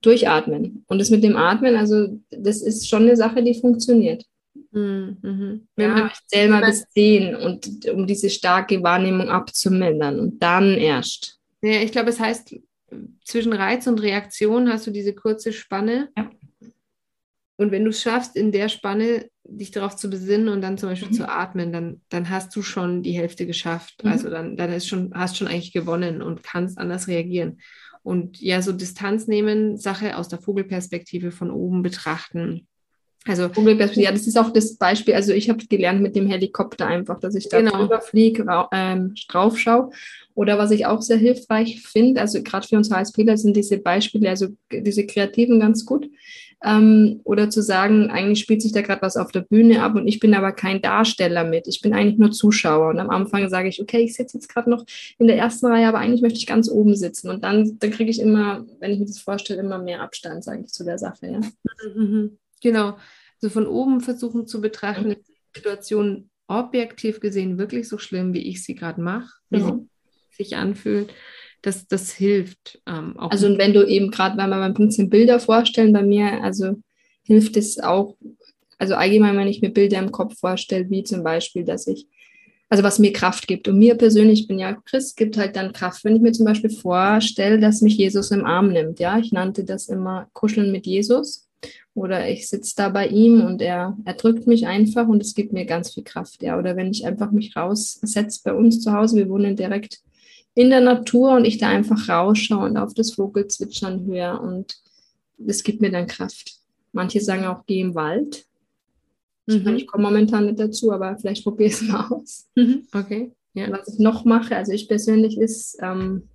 [0.00, 0.84] durchatmen.
[0.86, 4.24] Und das mit dem Atmen, also das ist schon eine Sache, die funktioniert.
[4.70, 5.66] Mhm.
[5.76, 11.38] Wenn ja, selber das sehen und um diese starke Wahrnehmung abzumildern und dann erst.
[11.62, 12.54] Ja, ich glaube, es heißt,
[13.24, 16.10] zwischen Reiz und Reaktion hast du diese kurze Spanne.
[16.16, 16.30] Ja.
[17.56, 20.90] Und wenn du es schaffst, in der Spanne dich darauf zu besinnen und dann zum
[20.90, 21.14] Beispiel mhm.
[21.14, 24.04] zu atmen, dann, dann hast du schon die Hälfte geschafft.
[24.04, 24.10] Mhm.
[24.10, 27.60] Also dann, dann ist schon, hast schon eigentlich gewonnen und kannst anders reagieren.
[28.02, 32.68] Und ja, so Distanz nehmen, Sache aus der Vogelperspektive von oben betrachten
[33.28, 33.50] also
[34.00, 35.14] ja, das ist auch das Beispiel.
[35.14, 37.78] Also ich habe gelernt mit dem Helikopter einfach, dass ich da genau.
[37.78, 39.90] drüber fliege, ähm, drauf schaue.
[40.34, 44.30] Oder was ich auch sehr hilfreich finde, also gerade für uns HSPler sind diese Beispiele,
[44.30, 46.08] also diese Kreativen ganz gut.
[46.64, 50.08] Ähm, oder zu sagen, eigentlich spielt sich da gerade was auf der Bühne ab und
[50.08, 51.68] ich bin aber kein Darsteller mit.
[51.68, 52.88] Ich bin eigentlich nur Zuschauer.
[52.88, 54.84] Und am Anfang sage ich, okay, ich sitze jetzt gerade noch
[55.18, 57.30] in der ersten Reihe, aber eigentlich möchte ich ganz oben sitzen.
[57.30, 60.62] Und dann, dann kriege ich immer, wenn ich mir das vorstelle, immer mehr Abstand, sage
[60.64, 61.26] ich, zu der Sache.
[61.26, 61.40] Ja.
[61.94, 62.02] Mhm.
[62.02, 62.38] mhm.
[62.60, 62.96] Genau.
[63.40, 68.48] Also von oben versuchen zu betrachten, ist die Situation objektiv gesehen wirklich so schlimm, wie
[68.48, 69.88] ich sie gerade mache, wie mhm.
[70.30, 71.12] sie sich anfühlt.
[71.62, 73.30] Das, das hilft ähm, auch.
[73.30, 76.42] Also und wenn du eben gerade, weil wir beim Punkt sind, Bilder vorstellen, bei mir,
[76.42, 76.80] also
[77.22, 78.16] hilft es auch,
[78.78, 82.06] also allgemein, wenn ich mir Bilder im Kopf vorstelle, wie zum Beispiel, dass ich,
[82.68, 83.66] also was mir Kraft gibt.
[83.66, 86.04] Und mir persönlich, ich bin ja Christ, gibt halt dann Kraft.
[86.04, 89.64] Wenn ich mir zum Beispiel vorstelle, dass mich Jesus im Arm nimmt, ja, ich nannte
[89.64, 91.47] das immer Kuscheln mit Jesus.
[91.98, 95.52] Oder ich sitze da bei ihm und er, er drückt mich einfach und es gibt
[95.52, 96.42] mir ganz viel Kraft.
[96.42, 96.58] Ja.
[96.58, 100.00] Oder wenn ich einfach mich raussetze bei uns zu Hause, wir wohnen direkt
[100.54, 104.76] in der Natur und ich da einfach rausschaue und auf das Vogelzwitschern höre und
[105.38, 106.56] das gibt mir dann Kraft.
[106.92, 108.44] Manche sagen auch, geh im Wald.
[109.46, 109.76] Ich, mhm.
[109.76, 112.48] ich komme momentan nicht dazu, aber vielleicht probiere ich es mal aus.
[112.56, 112.86] Mhm.
[112.92, 113.32] Okay.
[113.54, 113.70] Ja.
[113.70, 116.28] Was ich noch mache, also ich persönlich ist, ähm,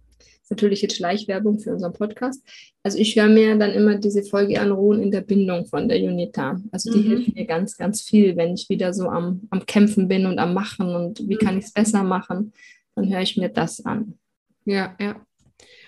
[0.49, 2.43] natürlich jetzt Schleichwerbung für unseren Podcast.
[2.83, 5.97] Also ich höre mir dann immer diese Folge an Ruhen in der Bindung von der
[5.97, 6.61] Unita.
[6.71, 7.03] Also die mhm.
[7.03, 10.53] hilft mir ganz, ganz viel, wenn ich wieder so am, am Kämpfen bin und am
[10.53, 12.53] Machen und wie kann ich es besser machen,
[12.95, 14.17] dann höre ich mir das an.
[14.65, 15.25] Ja, ja.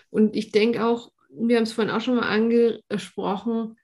[0.09, 3.75] Und ich denke auch, wir haben es vorhin auch schon mal angesprochen,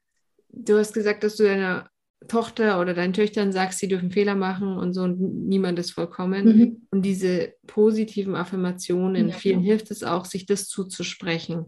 [0.54, 1.90] du hast gesagt, dass du deiner
[2.28, 6.46] Tochter oder deinen Töchtern sagst, sie dürfen Fehler machen und so und niemand ist vollkommen.
[6.46, 6.82] Mhm.
[6.92, 9.72] Und diese positiven Affirmationen, ja, vielen ja.
[9.72, 11.66] hilft es auch, sich das zuzusprechen.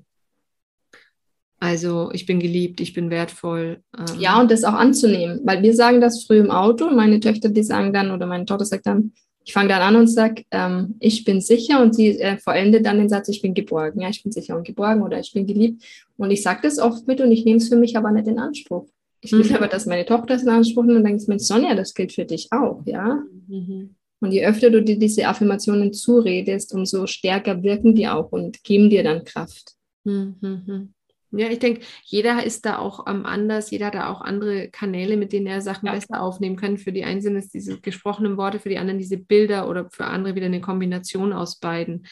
[1.60, 3.82] Also ich bin geliebt, ich bin wertvoll.
[3.98, 4.20] Ähm.
[4.20, 7.50] Ja, und das auch anzunehmen, weil wir sagen das früh im Auto und meine Töchter,
[7.50, 9.14] die sagen dann, oder meine Tochter sagt dann,
[9.46, 12.98] ich fange dann an und sage, ähm, ich bin sicher und sie äh, vollendet dann
[12.98, 14.02] den Satz, ich bin geborgen.
[14.02, 15.84] Ja, ich bin sicher und geborgen oder ich bin geliebt.
[16.18, 18.40] Und ich sage das oft mit und ich nehme es für mich aber nicht in
[18.40, 18.88] Anspruch.
[19.24, 19.56] Ich will mhm.
[19.56, 22.26] aber, dass meine Tochter es in Anspruch nimmt und denkt, Mensch, Sonja, das gilt für
[22.26, 23.24] dich auch, ja.
[23.48, 23.96] Mhm.
[24.20, 28.90] Und je öfter du dir diese Affirmationen zuredest, umso stärker wirken die auch und geben
[28.90, 29.74] dir dann Kraft.
[30.04, 30.94] Mhm.
[31.32, 35.18] Ja, ich denke, jeder ist da auch ähm, anders, jeder hat da auch andere Kanäle,
[35.18, 35.94] mit denen er Sachen ja.
[35.94, 36.78] besser aufnehmen kann.
[36.78, 40.06] Für die einen sind es diese gesprochenen Worte, für die anderen diese Bilder oder für
[40.06, 42.06] andere wieder eine Kombination aus beiden,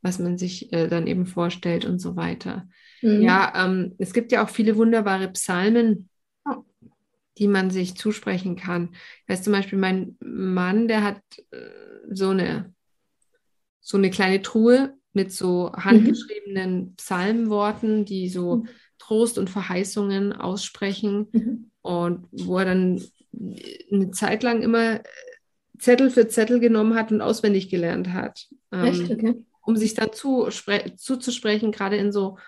[0.00, 2.66] was man sich äh, dann eben vorstellt und so weiter.
[3.02, 3.22] Mhm.
[3.22, 6.08] Ja, ähm, es gibt ja auch viele wunderbare Psalmen,
[7.38, 8.90] die man sich zusprechen kann.
[9.22, 11.58] Ich weiß zum Beispiel, mein Mann, der hat äh,
[12.10, 12.72] so eine,
[13.80, 16.94] so eine kleine Truhe mit so handgeschriebenen mhm.
[16.96, 18.68] Psalmworten, die so mhm.
[18.98, 21.70] Trost und Verheißungen aussprechen mhm.
[21.82, 23.02] und wo er dann
[23.90, 25.00] eine Zeit lang immer
[25.78, 28.46] Zettel für Zettel genommen hat und auswendig gelernt hat.
[28.70, 29.10] Ähm, Echt?
[29.10, 29.44] Okay.
[29.64, 30.48] Um sich dann zu,
[30.96, 32.38] zuzusprechen, gerade in so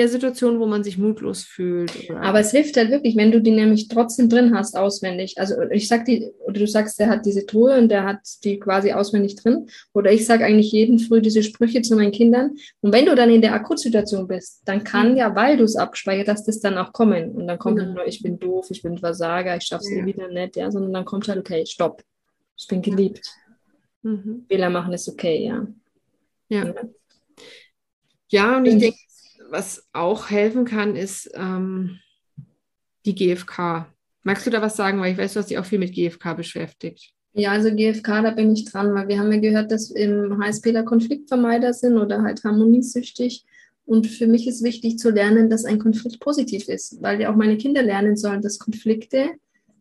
[0.00, 2.10] ja, Situationen, wo man sich mutlos fühlt.
[2.10, 2.22] Oder?
[2.22, 5.38] Aber es hilft halt wirklich, wenn du die nämlich trotzdem drin hast, auswendig.
[5.38, 8.58] Also ich sag die, oder du sagst, der hat diese Truhe und der hat die
[8.58, 9.68] quasi auswendig drin.
[9.92, 12.56] Oder ich sage eigentlich jeden früh diese Sprüche zu meinen Kindern.
[12.80, 15.16] Und wenn du dann in der Akutsituation bist, dann kann mhm.
[15.18, 17.32] ja, weil du es abgespeichert hast, das dann auch kommen.
[17.32, 17.84] Und dann kommt ja.
[17.84, 20.04] nicht nur, ich bin doof, ich bin Versager, ich schaff's ja.
[20.04, 22.02] wieder nicht, ja, sondern dann kommt halt, okay, stopp.
[22.56, 23.26] Ich bin geliebt.
[24.02, 24.46] Mhm.
[24.48, 25.66] Fehler machen ist okay, ja.
[26.48, 26.74] Ja.
[28.28, 28.98] Ja, und ich denke,
[29.50, 31.98] was auch helfen kann, ist ähm,
[33.04, 33.86] die GfK.
[34.22, 35.00] Magst du da was sagen?
[35.00, 37.12] Weil ich weiß, du hast dich auch viel mit GfK beschäftigt.
[37.32, 40.82] Ja, also GfK, da bin ich dran, weil wir haben ja gehört, dass im HSPler
[40.82, 43.44] Konfliktvermeider sind oder halt harmoniesüchtig.
[43.86, 47.36] Und für mich ist wichtig zu lernen, dass ein Konflikt positiv ist, weil ja auch
[47.36, 49.30] meine Kinder lernen sollen, dass Konflikte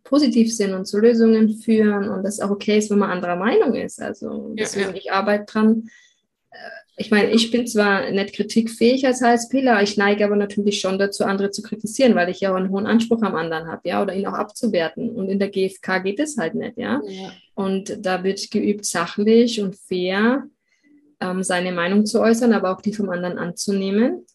[0.03, 3.75] positiv sind und zu Lösungen führen und dass auch okay ist, wenn man anderer Meinung
[3.75, 4.01] ist.
[4.01, 4.97] Also deswegen ja, ja.
[4.97, 5.89] ich arbeite dran,
[6.99, 11.23] ich meine, ich bin zwar nicht kritikfähig als HSPler, ich neige aber natürlich schon dazu,
[11.23, 14.13] andere zu kritisieren, weil ich ja auch einen hohen Anspruch am anderen habe, ja, oder
[14.13, 15.09] ihn auch abzuwerten.
[15.11, 17.01] Und in der GfK geht es halt nicht, ja.
[17.07, 17.31] ja.
[17.55, 20.43] Und da wird geübt, sachlich und fair
[21.21, 24.25] ähm, seine Meinung zu äußern, aber auch die vom anderen anzunehmen.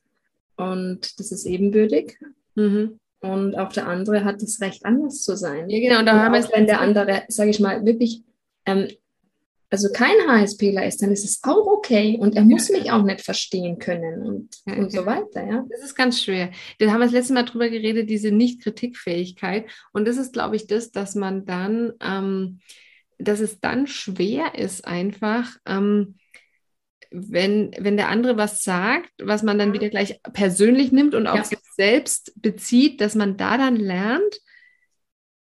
[0.57, 2.19] Und das ist ebenbürtig.
[2.55, 2.99] Mhm.
[3.21, 5.69] Und auch der andere hat das Recht, anders zu sein.
[5.69, 5.99] Ja, genau.
[5.99, 8.23] Und da haben wir es, wenn der andere, sage ich mal, wirklich
[8.65, 8.89] ähm,
[9.75, 13.23] also kein HSPler ist, dann ist es auch okay und er muss mich auch nicht
[13.23, 15.45] verstehen können und, ja, und so weiter.
[15.45, 15.67] Ja.
[15.69, 16.53] Das ist ganz schwer.
[16.79, 19.69] Da haben wir das letzte Mal drüber geredet, diese Nicht-Kritikfähigkeit.
[19.93, 22.61] Und das ist, glaube ich, das, dass man dann, ähm,
[23.19, 26.19] dass es dann schwer ist, einfach, ähm,
[27.11, 31.39] wenn, wenn der andere was sagt, was man dann wieder gleich persönlich nimmt und auf
[31.39, 31.45] ja.
[31.45, 34.39] sich selbst bezieht, dass man da dann lernt,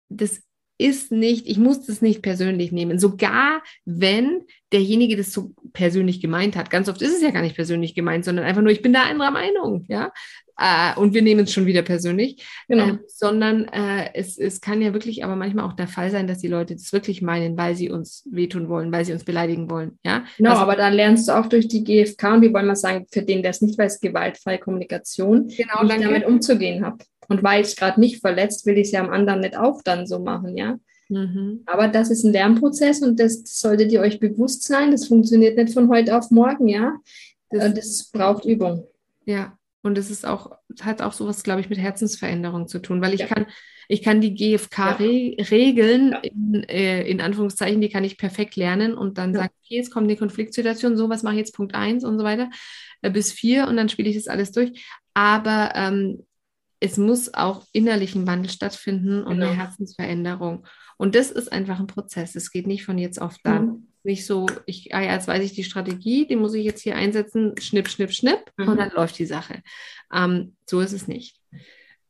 [0.08, 0.40] das
[0.78, 2.98] ist nicht, ich muss das nicht persönlich nehmen.
[2.98, 6.70] Sogar wenn derjenige das so persönlich gemeint hat.
[6.70, 9.02] Ganz oft ist es ja gar nicht persönlich gemeint, sondern einfach nur, ich bin da
[9.04, 10.12] anderer Meinung, ja.
[10.58, 12.44] Äh, und wir nehmen es schon wieder persönlich.
[12.66, 12.88] Genau.
[12.88, 16.38] Äh, sondern äh, es, es kann ja wirklich aber manchmal auch der Fall sein, dass
[16.38, 19.98] die Leute das wirklich meinen, weil sie uns wehtun wollen, weil sie uns beleidigen wollen,
[20.04, 20.24] ja.
[20.38, 23.06] Genau, also, aber dann lernst du auch durch die GfK und wie wollen wir sagen,
[23.10, 26.98] für den, der es nicht weiß, gewaltfreie Kommunikation, genau, wie ich damit umzugehen habe.
[27.28, 30.06] Und weil ich gerade mich verletzt, will ich es ja am anderen nicht auch dann
[30.06, 30.78] so machen, ja.
[31.08, 31.62] Mhm.
[31.66, 34.90] Aber das ist ein Lernprozess und das solltet ihr euch bewusst sein.
[34.90, 36.96] Das funktioniert nicht von heute auf morgen, ja.
[37.50, 38.86] Das, das braucht Übung.
[39.24, 40.50] Ja, und es ist auch,
[40.80, 43.26] hat auch sowas, glaube ich, mit Herzensveränderung zu tun, weil ich ja.
[43.26, 43.46] kann,
[43.88, 46.18] ich kann die GFK-Regeln, ja.
[46.18, 49.40] in, äh, in, Anführungszeichen, die kann ich perfekt lernen und dann ja.
[49.40, 52.24] sagen, okay, jetzt kommt die Konfliktsituation, so was mache ich jetzt Punkt 1 und so
[52.24, 52.50] weiter,
[53.02, 54.84] äh, bis 4 und dann spiele ich das alles durch.
[55.14, 56.26] Aber ähm,
[56.80, 59.46] es muss auch innerlich ein Wandel stattfinden und genau.
[59.46, 60.66] eine Herzensveränderung.
[60.98, 62.34] Und das ist einfach ein Prozess.
[62.34, 63.66] Es geht nicht von jetzt auf dann.
[63.66, 63.88] Mhm.
[64.02, 66.94] Nicht so, ich, ah ja, jetzt weiß ich die Strategie, die muss ich jetzt hier
[66.94, 68.68] einsetzen, schnipp, schnipp, schnipp, mhm.
[68.68, 69.62] und dann läuft die Sache.
[70.14, 71.40] Ähm, so ist es nicht.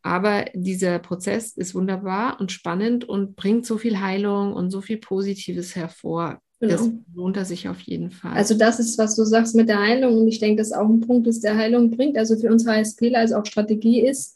[0.03, 4.99] Aber dieser Prozess ist wunderbar und spannend und bringt so viel Heilung und so viel
[4.99, 6.41] Positives hervor.
[6.61, 6.73] Genau.
[6.73, 8.33] Das lohnt er sich auf jeden Fall.
[8.33, 10.89] Also das ist, was du sagst mit der Heilung und ich denke, das ist auch
[10.89, 12.17] ein Punkt, das der Heilung bringt.
[12.17, 14.36] Also für uns HSPler als auch Strategie ist,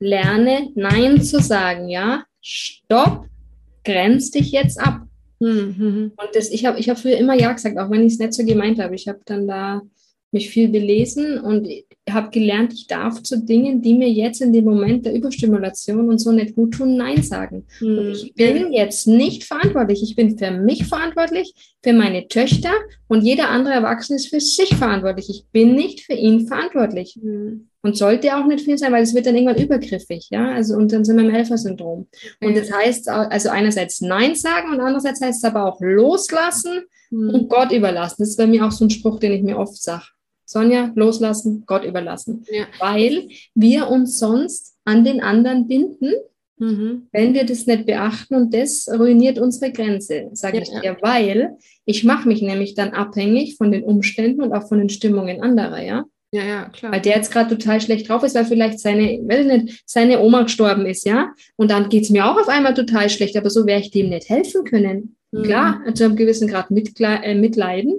[0.00, 2.24] lerne Nein zu sagen, ja.
[2.40, 3.26] Stopp,
[3.84, 5.02] grenz dich jetzt ab.
[5.40, 6.12] Mhm.
[6.16, 8.34] Und das, ich habe ich hab früher immer Ja gesagt, auch wenn ich es nicht
[8.34, 8.94] so gemeint habe.
[8.94, 9.82] Ich habe dann da
[10.32, 11.68] mich viel belesen und
[12.08, 16.18] habe gelernt, ich darf zu Dingen, die mir jetzt in dem Moment der Überstimulation und
[16.18, 17.66] so nicht gut tun, Nein sagen.
[17.80, 17.98] Mhm.
[17.98, 20.02] Und ich bin jetzt nicht verantwortlich.
[20.02, 22.72] Ich bin für mich verantwortlich, für meine Töchter
[23.08, 25.28] und jeder andere Erwachsene ist für sich verantwortlich.
[25.30, 27.18] Ich bin nicht für ihn verantwortlich.
[27.20, 27.69] Mhm.
[27.82, 30.50] Und sollte auch nicht viel sein, weil es wird dann irgendwann übergriffig, ja.
[30.50, 32.08] Also, und dann sind wir im Helfersyndrom.
[32.42, 37.30] Und das heißt, also einerseits Nein sagen und andererseits heißt es aber auch loslassen mhm.
[37.30, 38.16] und Gott überlassen.
[38.18, 40.04] Das ist bei mir auch so ein Spruch, den ich mir oft sage.
[40.44, 42.44] Sonja, loslassen, Gott überlassen.
[42.50, 42.66] Ja.
[42.80, 46.12] Weil wir uns sonst an den anderen binden,
[46.58, 47.06] mhm.
[47.12, 50.96] wenn wir das nicht beachten und das ruiniert unsere Grenze, sage ja, ich dir, ja.
[51.02, 55.40] weil ich mache mich nämlich dann abhängig von den Umständen und auch von den Stimmungen
[55.40, 56.04] anderer, ja.
[56.32, 56.92] Ja, ja, klar.
[56.92, 60.42] Weil der jetzt gerade total schlecht drauf ist, weil vielleicht seine, weiß nicht, seine Oma
[60.42, 61.34] gestorben ist, ja.
[61.56, 64.10] Und dann geht es mir auch auf einmal total schlecht, aber so werde ich dem
[64.10, 65.16] nicht helfen können.
[65.32, 65.42] Mhm.
[65.42, 67.94] Klar, zu einem gewissen Grad äh, mitleiden,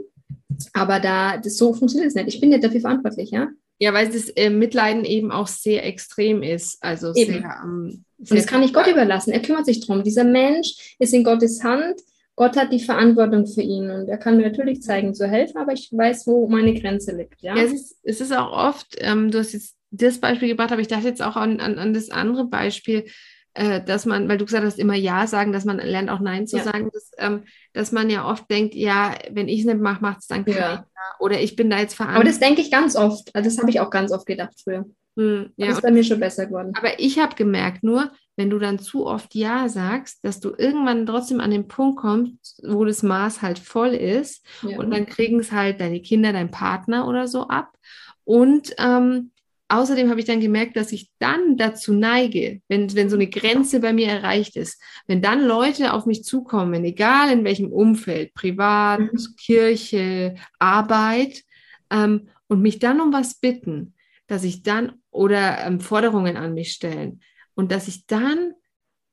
[0.73, 2.27] aber da, das, so funktioniert es nicht.
[2.27, 3.49] Ich bin nicht dafür verantwortlich, ja?
[3.79, 6.77] Ja, weil das äh, Mitleiden eben auch sehr extrem ist.
[6.82, 7.34] Also eben.
[7.34, 9.32] sehr, ähm, sehr Und das kann ich Gott überlassen.
[9.32, 10.03] Er kümmert sich drum.
[10.03, 11.99] Dieser Mensch ist in Gottes Hand.
[12.36, 15.73] Gott hat die Verantwortung für ihn und er kann mir natürlich zeigen, zu helfen, aber
[15.73, 17.41] ich weiß, wo meine Grenze liegt.
[17.41, 20.71] Ja, ja es, ist, es ist auch oft, ähm, du hast jetzt das Beispiel gebracht,
[20.71, 23.05] aber ich dachte jetzt auch an, an, an das andere Beispiel,
[23.53, 26.47] äh, dass man, weil du gesagt hast, immer Ja sagen, dass man lernt auch Nein
[26.47, 26.63] zu ja.
[26.63, 30.19] sagen, dass, ähm, dass man ja oft denkt, ja, wenn ich es nicht mache, macht
[30.19, 30.59] es dann keiner.
[30.59, 30.86] Ja.
[31.19, 32.36] Oder ich bin da jetzt verantwortlich.
[32.36, 33.36] Aber das denke ich ganz oft.
[33.36, 34.86] Also das habe ich auch ganz oft gedacht früher.
[35.17, 36.71] Hm, ja, das ist bei mir schon besser geworden.
[36.77, 38.11] Aber ich habe gemerkt, nur
[38.41, 42.59] wenn du dann zu oft Ja sagst, dass du irgendwann trotzdem an den Punkt kommst,
[42.67, 44.79] wo das Maß halt voll ist ja.
[44.79, 47.77] und dann kriegen es halt deine Kinder, dein Partner oder so ab.
[48.23, 49.29] Und ähm,
[49.67, 53.79] außerdem habe ich dann gemerkt, dass ich dann dazu neige, wenn, wenn so eine Grenze
[53.79, 59.01] bei mir erreicht ist, wenn dann Leute auf mich zukommen, egal in welchem Umfeld, privat,
[59.01, 59.35] mhm.
[59.37, 61.43] Kirche, Arbeit,
[61.91, 63.93] ähm, und mich dann um was bitten,
[64.25, 67.21] dass ich dann oder ähm, Forderungen an mich stellen
[67.55, 68.53] und dass ich dann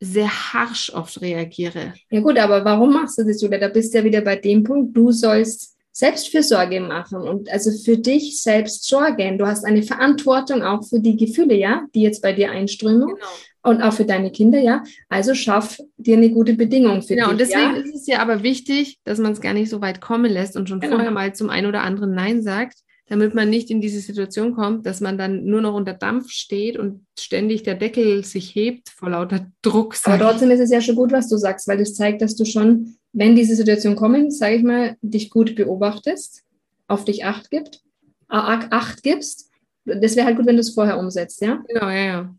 [0.00, 1.94] sehr harsch oft reagiere.
[2.10, 3.58] Ja gut, aber warum machst du das, Julia?
[3.58, 7.98] Da bist du ja wieder bei dem Punkt, du sollst Selbstfürsorge machen und also für
[7.98, 9.36] dich selbst sorgen.
[9.36, 13.08] Du hast eine Verantwortung auch für die Gefühle, ja, die jetzt bei dir einströmen.
[13.08, 13.18] Genau.
[13.64, 14.84] Und auch für deine Kinder, ja.
[15.08, 17.32] Also schaff dir eine gute Bedingung für genau, dich.
[17.32, 17.82] Und deswegen ja?
[17.82, 20.68] ist es ja aber wichtig, dass man es gar nicht so weit kommen lässt und
[20.68, 20.94] schon genau.
[20.94, 22.78] vorher mal zum einen oder anderen Nein sagt,
[23.08, 26.78] damit man nicht in diese Situation kommt, dass man dann nur noch unter Dampf steht
[26.78, 29.96] und ständig der Deckel sich hebt vor lauter Druck.
[30.04, 32.44] Aber trotzdem ist es ja schon gut, was du sagst, weil das zeigt, dass du
[32.44, 36.44] schon wenn diese Situation kommen, sage ich mal, dich gut beobachtest,
[36.86, 37.82] auf dich acht gibt,
[38.30, 39.50] äh, acht gibst.
[39.84, 41.62] Das wäre halt gut, wenn du es vorher umsetzt, ja?
[41.66, 42.34] Genau, ja, ja.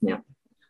[0.00, 0.24] Ja.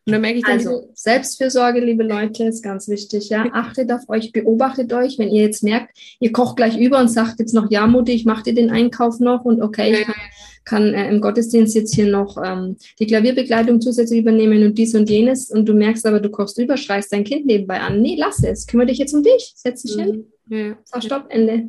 [0.04, 3.28] Und dann merke ich dann also, Selbstfürsorge, liebe Leute, ist ganz wichtig.
[3.28, 5.16] Ja, achtet auf euch, beobachtet euch.
[5.18, 8.24] Wenn ihr jetzt merkt, ihr kocht gleich über und sagt jetzt noch, ja, Mutti, ich
[8.24, 10.14] mache dir den Einkauf noch und okay, ich kann,
[10.64, 15.08] kann äh, im Gottesdienst jetzt hier noch ähm, die Klavierbegleitung zusätzlich übernehmen und dies und
[15.08, 18.02] jenes und du merkst aber, du kochst über, schreist dein Kind nebenbei an.
[18.02, 18.66] Nee, lass es.
[18.66, 19.52] Kümmere dich jetzt um dich.
[19.54, 20.02] Setz dich mhm.
[20.02, 20.26] hin.
[20.48, 20.78] Ja.
[20.84, 21.68] Sag Stopp, Ende.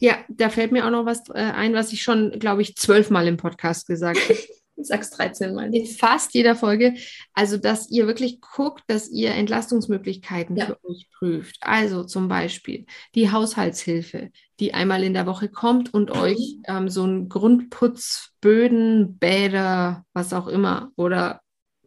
[0.00, 3.28] Ja, da fällt mir auch noch was äh, ein, was ich schon, glaube ich, zwölfmal
[3.28, 4.38] im Podcast gesagt habe.
[4.76, 5.72] Ich sag's 13 Mal.
[5.72, 6.94] In fast jeder Folge.
[7.32, 10.66] Also, dass ihr wirklich guckt, dass ihr Entlastungsmöglichkeiten ja.
[10.66, 11.56] für euch prüft.
[11.60, 17.04] Also zum Beispiel die Haushaltshilfe, die einmal in der Woche kommt und euch ähm, so
[17.04, 21.40] einen Grundputz, Böden, Bäder, was auch immer, oder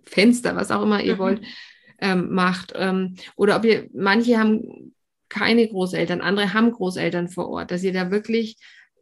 [0.03, 1.19] Fenster, was auch immer ihr mhm.
[1.19, 1.41] wollt,
[1.99, 2.73] ähm, macht.
[2.75, 4.93] Ähm, oder ob ihr, manche haben
[5.29, 8.57] keine Großeltern, andere haben Großeltern vor Ort, dass ihr da wirklich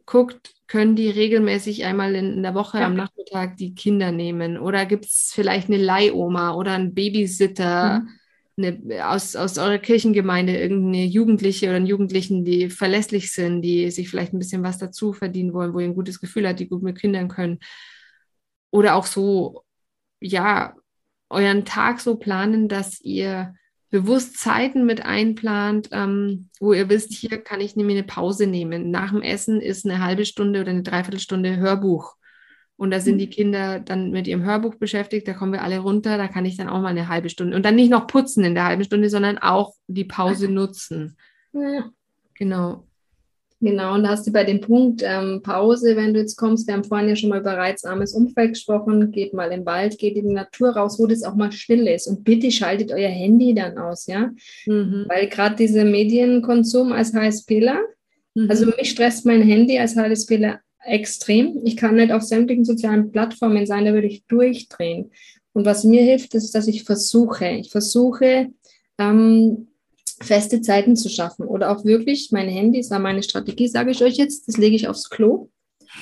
[0.06, 2.86] guckt, können die regelmäßig einmal in, der Woche ja.
[2.86, 4.58] am Nachmittag die Kinder nehmen?
[4.58, 8.08] Oder gibt es vielleicht eine Leihoma oder einen Babysitter mhm.
[8.64, 14.08] eine, aus, aus eurer Kirchengemeinde, irgendeine Jugendliche oder einen Jugendlichen, die verlässlich sind, die sich
[14.08, 16.82] vielleicht ein bisschen was dazu verdienen wollen, wo ihr ein gutes Gefühl habt, die gut
[16.82, 17.58] mit Kindern können?
[18.70, 19.62] Oder auch so,
[20.20, 20.74] ja,
[21.28, 23.54] euren Tag so planen, dass ihr
[23.90, 28.90] bewusst Zeiten mit einplant, ähm, wo ihr wisst, hier kann ich nämlich eine Pause nehmen.
[28.90, 32.16] Nach dem Essen ist eine halbe Stunde oder eine Dreiviertelstunde Hörbuch.
[32.76, 33.18] Und da sind mhm.
[33.20, 36.56] die Kinder dann mit ihrem Hörbuch beschäftigt, da kommen wir alle runter, da kann ich
[36.56, 37.56] dann auch mal eine halbe Stunde.
[37.56, 41.16] Und dann nicht noch putzen in der halben Stunde, sondern auch die Pause nutzen.
[41.52, 41.90] Ja.
[42.34, 42.86] Genau.
[43.60, 46.74] Genau, und da hast du bei dem Punkt ähm, Pause, wenn du jetzt kommst, wir
[46.74, 50.28] haben vorhin ja schon mal über reizarmes Umfeld gesprochen, geht mal im Wald, geht in
[50.28, 52.06] die Natur raus, wo das auch mal still ist.
[52.06, 54.30] Und bitte schaltet euer Handy dann aus, ja,
[54.66, 55.06] mhm.
[55.08, 57.80] weil gerade dieser Medienkonsum als HSPler,
[58.34, 58.50] mhm.
[58.50, 63.64] also mich stresst mein Handy als HSPler extrem, ich kann nicht auf sämtlichen sozialen Plattformen
[63.64, 65.12] sein, da würde ich durchdrehen.
[65.54, 68.48] Und was mir hilft, ist, dass ich versuche, ich versuche,
[68.98, 69.68] ähm,
[70.20, 74.16] feste Zeiten zu schaffen oder auch wirklich, mein Handy ist meine Strategie, sage ich euch
[74.16, 75.50] jetzt, das lege ich aufs Klo.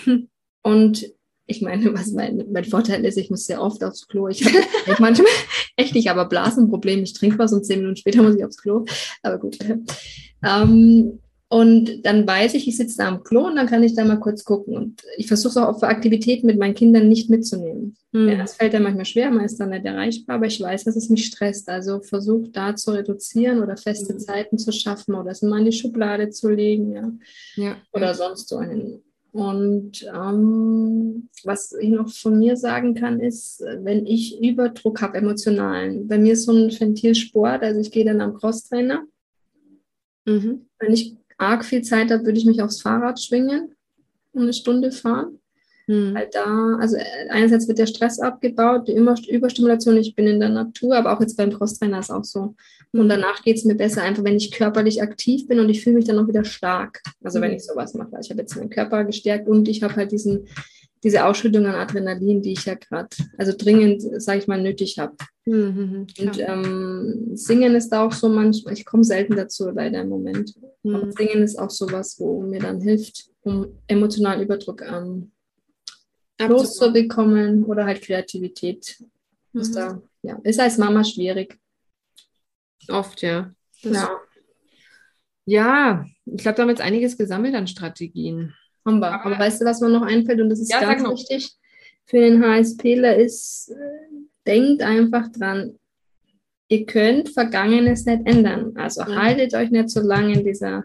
[0.63, 1.07] Und
[1.47, 4.29] ich meine, was mein, mein Vorteil ist, ich muss sehr oft aufs Klo.
[4.29, 4.45] Ich
[4.87, 5.31] habe manchmal
[5.77, 7.03] echt nicht, aber Blasenproblem.
[7.03, 8.87] Ich trinke was und zehn Minuten später muss ich aufs Klo.
[9.23, 9.59] Aber gut.
[10.43, 14.05] Ähm, und dann weiß ich, ich sitze da am Klo und dann kann ich da
[14.05, 14.77] mal kurz gucken.
[14.77, 17.97] Und ich versuche es auch für Aktivitäten mit meinen Kindern nicht mitzunehmen.
[18.13, 18.29] Mhm.
[18.29, 20.97] Ja, das fällt dann manchmal schwer, man ist dann nicht erreichbar, aber ich weiß, dass
[20.97, 21.69] es mich stresst.
[21.69, 24.19] Also versuche da zu reduzieren oder feste mhm.
[24.19, 27.13] Zeiten zu schaffen oder es mal in die Schublade zu legen, ja.
[27.57, 27.77] ja.
[27.93, 29.03] Oder sonst so hin.
[29.31, 36.07] Und ähm, was ich noch von mir sagen kann, ist, wenn ich Überdruck habe, emotionalen,
[36.07, 39.05] bei mir ist so ein Ventilsport, also ich gehe dann am Crosstrainer.
[40.25, 40.67] Mhm.
[40.79, 43.75] Wenn ich arg viel Zeit habe, würde ich mich aufs Fahrrad schwingen
[44.33, 45.39] und eine Stunde fahren.
[45.87, 46.15] Hm.
[46.15, 50.49] Weil da, also äh, einerseits wird der Stress abgebaut, die Überstimulation, ich bin in der
[50.49, 52.55] Natur, aber auch jetzt beim Crosstrainer ist auch so.
[52.93, 55.97] Und danach geht es mir besser, einfach wenn ich körperlich aktiv bin und ich fühle
[55.97, 57.03] mich dann auch wieder stark.
[57.23, 57.57] Also wenn hm.
[57.57, 58.17] ich sowas mache.
[58.23, 60.47] Ich habe jetzt meinen Körper gestärkt und ich habe halt diesen
[61.05, 65.17] diese Ausschüttung an Adrenalin, die ich ja gerade, also dringend, sage ich mal, nötig habe.
[65.45, 70.09] Mhm, und ähm, Singen ist da auch so manchmal, ich komme selten dazu, leider im
[70.09, 70.55] Moment.
[70.83, 70.95] Mhm.
[70.95, 75.31] Aber Singen ist auch sowas, wo mir dann hilft, um emotionalen Überdruck ähm,
[76.41, 78.97] loszubekommen oder halt Kreativität.
[79.53, 79.61] Mhm.
[79.61, 81.59] Ist, da, ja, ist als Mama schwierig.
[82.89, 83.55] Oft, ja.
[83.83, 84.21] Das ja.
[85.47, 88.55] Ja, ich glaube, da haben wir jetzt einiges gesammelt an Strategien.
[88.85, 89.13] Haben wir.
[89.13, 90.41] Aber, Aber weißt du, was mir noch einfällt?
[90.41, 91.57] Und das ist ja, ganz wichtig
[92.07, 93.75] für den HSPler ist, äh,
[94.47, 95.79] denkt einfach dran,
[96.69, 98.73] ihr könnt Vergangenes nicht ändern.
[98.77, 99.17] Also ja.
[99.17, 100.85] haltet euch nicht so lange in dieser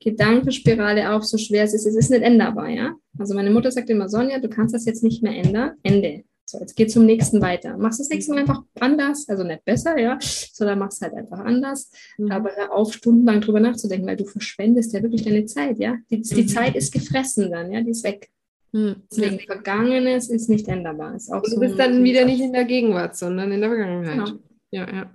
[0.00, 1.86] Gedankenspirale auf, so schwer es ist.
[1.86, 2.94] Es ist nicht änderbar, ja.
[3.18, 5.72] Also meine Mutter sagt immer, Sonja, du kannst das jetzt nicht mehr ändern.
[5.82, 6.24] Ende.
[6.50, 7.76] So, jetzt geht zum nächsten weiter.
[7.76, 11.92] Machst das nächste Mal einfach anders, also nicht besser, ja, sondern machst halt einfach anders.
[12.18, 12.32] Mhm.
[12.32, 15.96] Aber hör auf, stundenlang drüber nachzudenken, weil du verschwendest ja wirklich deine Zeit, ja.
[16.10, 16.48] Die, die mhm.
[16.48, 18.30] Zeit ist gefressen dann, ja, die ist weg.
[18.72, 18.96] Mhm.
[19.10, 19.38] Deswegen.
[19.40, 21.14] Vergangenes ist nicht änderbar.
[21.14, 24.14] Ist auch du so bist dann wieder nicht in der Gegenwart, sondern in der Vergangenheit.
[24.14, 24.40] Genau.
[24.72, 25.10] Ja, ja.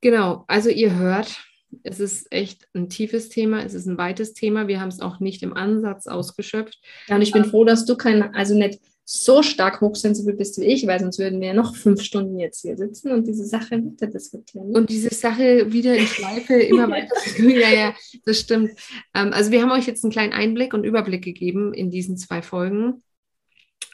[0.00, 1.40] Genau, also ihr hört,
[1.82, 4.68] es ist echt ein tiefes Thema, es ist ein weites Thema.
[4.68, 6.78] Wir haben es auch nicht im Ansatz ausgeschöpft.
[7.08, 8.78] Ja, und ich bin froh, dass du kein, also nicht
[9.08, 12.62] so stark hochsensibel bist wie ich, weil sonst würden wir ja noch fünf Stunden jetzt
[12.62, 14.74] hier sitzen und diese Sache weiter diskutieren.
[14.74, 17.14] Und diese Sache wieder in Schleife immer weiter.
[17.38, 17.94] ja, ja,
[18.24, 18.72] das stimmt.
[19.14, 22.42] Ähm, also wir haben euch jetzt einen kleinen Einblick und Überblick gegeben in diesen zwei
[22.42, 23.04] Folgen.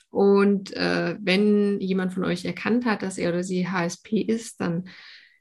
[0.08, 4.88] Und äh, wenn jemand von euch erkannt hat, dass er oder sie HSP ist, dann,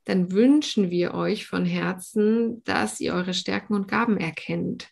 [0.03, 4.89] dann wünschen wir euch von Herzen, dass ihr eure Stärken und Gaben erkennt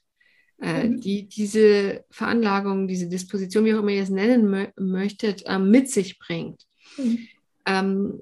[0.61, 1.01] äh, mhm.
[1.01, 5.89] die diese Veranlagung, diese Disposition, wie auch immer ihr es nennen mö möchtet, äh, mit
[5.89, 6.65] sich bringt.
[6.97, 7.27] Mhm.
[7.65, 8.21] Ähm,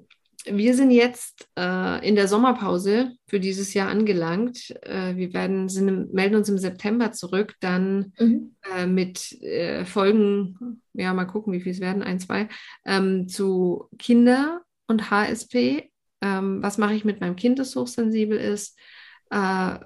[0.50, 4.74] wir sind jetzt äh, in der Sommerpause für dieses Jahr angelangt.
[4.82, 8.54] Äh, wir werden, sind, melden uns im September zurück, dann mhm.
[8.74, 12.48] äh, mit äh, Folgen, ja, mal gucken, wie viel es werden, ein, zwei,
[12.86, 15.90] ähm, zu Kinder und HSP.
[16.20, 18.78] Ähm, was mache ich mit meinem Kind, das hochsensibel ist?
[19.30, 19.78] Äh,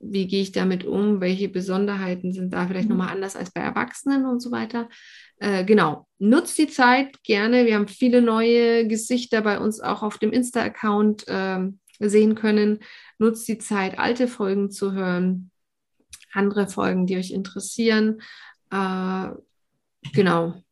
[0.00, 2.96] wie gehe ich damit um, welche Besonderheiten sind da vielleicht mhm.
[2.96, 4.88] nochmal anders als bei Erwachsenen und so weiter.
[5.38, 7.66] Äh, genau, nutzt die Zeit gerne.
[7.66, 11.60] Wir haben viele neue Gesichter bei uns auch auf dem Insta-Account äh,
[12.00, 12.80] sehen können.
[13.18, 15.50] Nutzt die Zeit, alte Folgen zu hören,
[16.32, 18.20] andere Folgen, die euch interessieren.
[18.70, 19.28] Äh,
[20.12, 20.62] genau.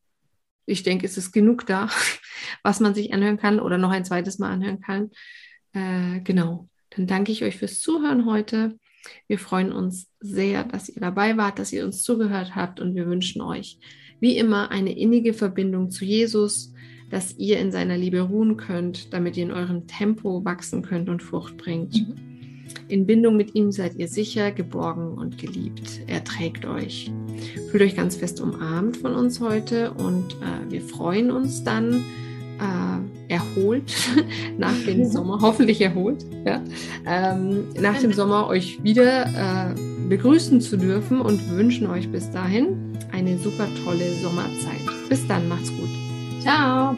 [0.66, 1.88] Ich denke, es ist genug da,
[2.62, 5.10] was man sich anhören kann oder noch ein zweites Mal anhören kann.
[5.72, 6.68] Äh, genau.
[6.96, 8.78] Dann danke ich euch fürs Zuhören heute.
[9.28, 13.06] Wir freuen uns sehr, dass ihr dabei wart, dass ihr uns zugehört habt und wir
[13.06, 13.78] wünschen euch
[14.20, 16.72] wie immer eine innige Verbindung zu Jesus,
[17.10, 21.22] dass ihr in seiner Liebe ruhen könnt, damit ihr in eurem Tempo wachsen könnt und
[21.22, 21.94] Frucht bringt.
[21.94, 22.14] Mhm.
[22.88, 26.00] In Bindung mit ihm seid ihr sicher, geborgen und geliebt.
[26.06, 27.12] Er trägt euch.
[27.70, 32.04] Fühlt euch ganz fest umarmt von uns heute und äh, wir freuen uns dann,
[32.58, 33.94] äh, erholt
[34.58, 36.62] nach dem Sommer, hoffentlich erholt, ja,
[37.06, 39.74] ähm, nach dem Sommer euch wieder äh,
[40.08, 44.80] begrüßen zu dürfen und wünschen euch bis dahin eine super tolle Sommerzeit.
[45.08, 45.90] Bis dann, macht's gut.
[46.40, 46.96] Ciao.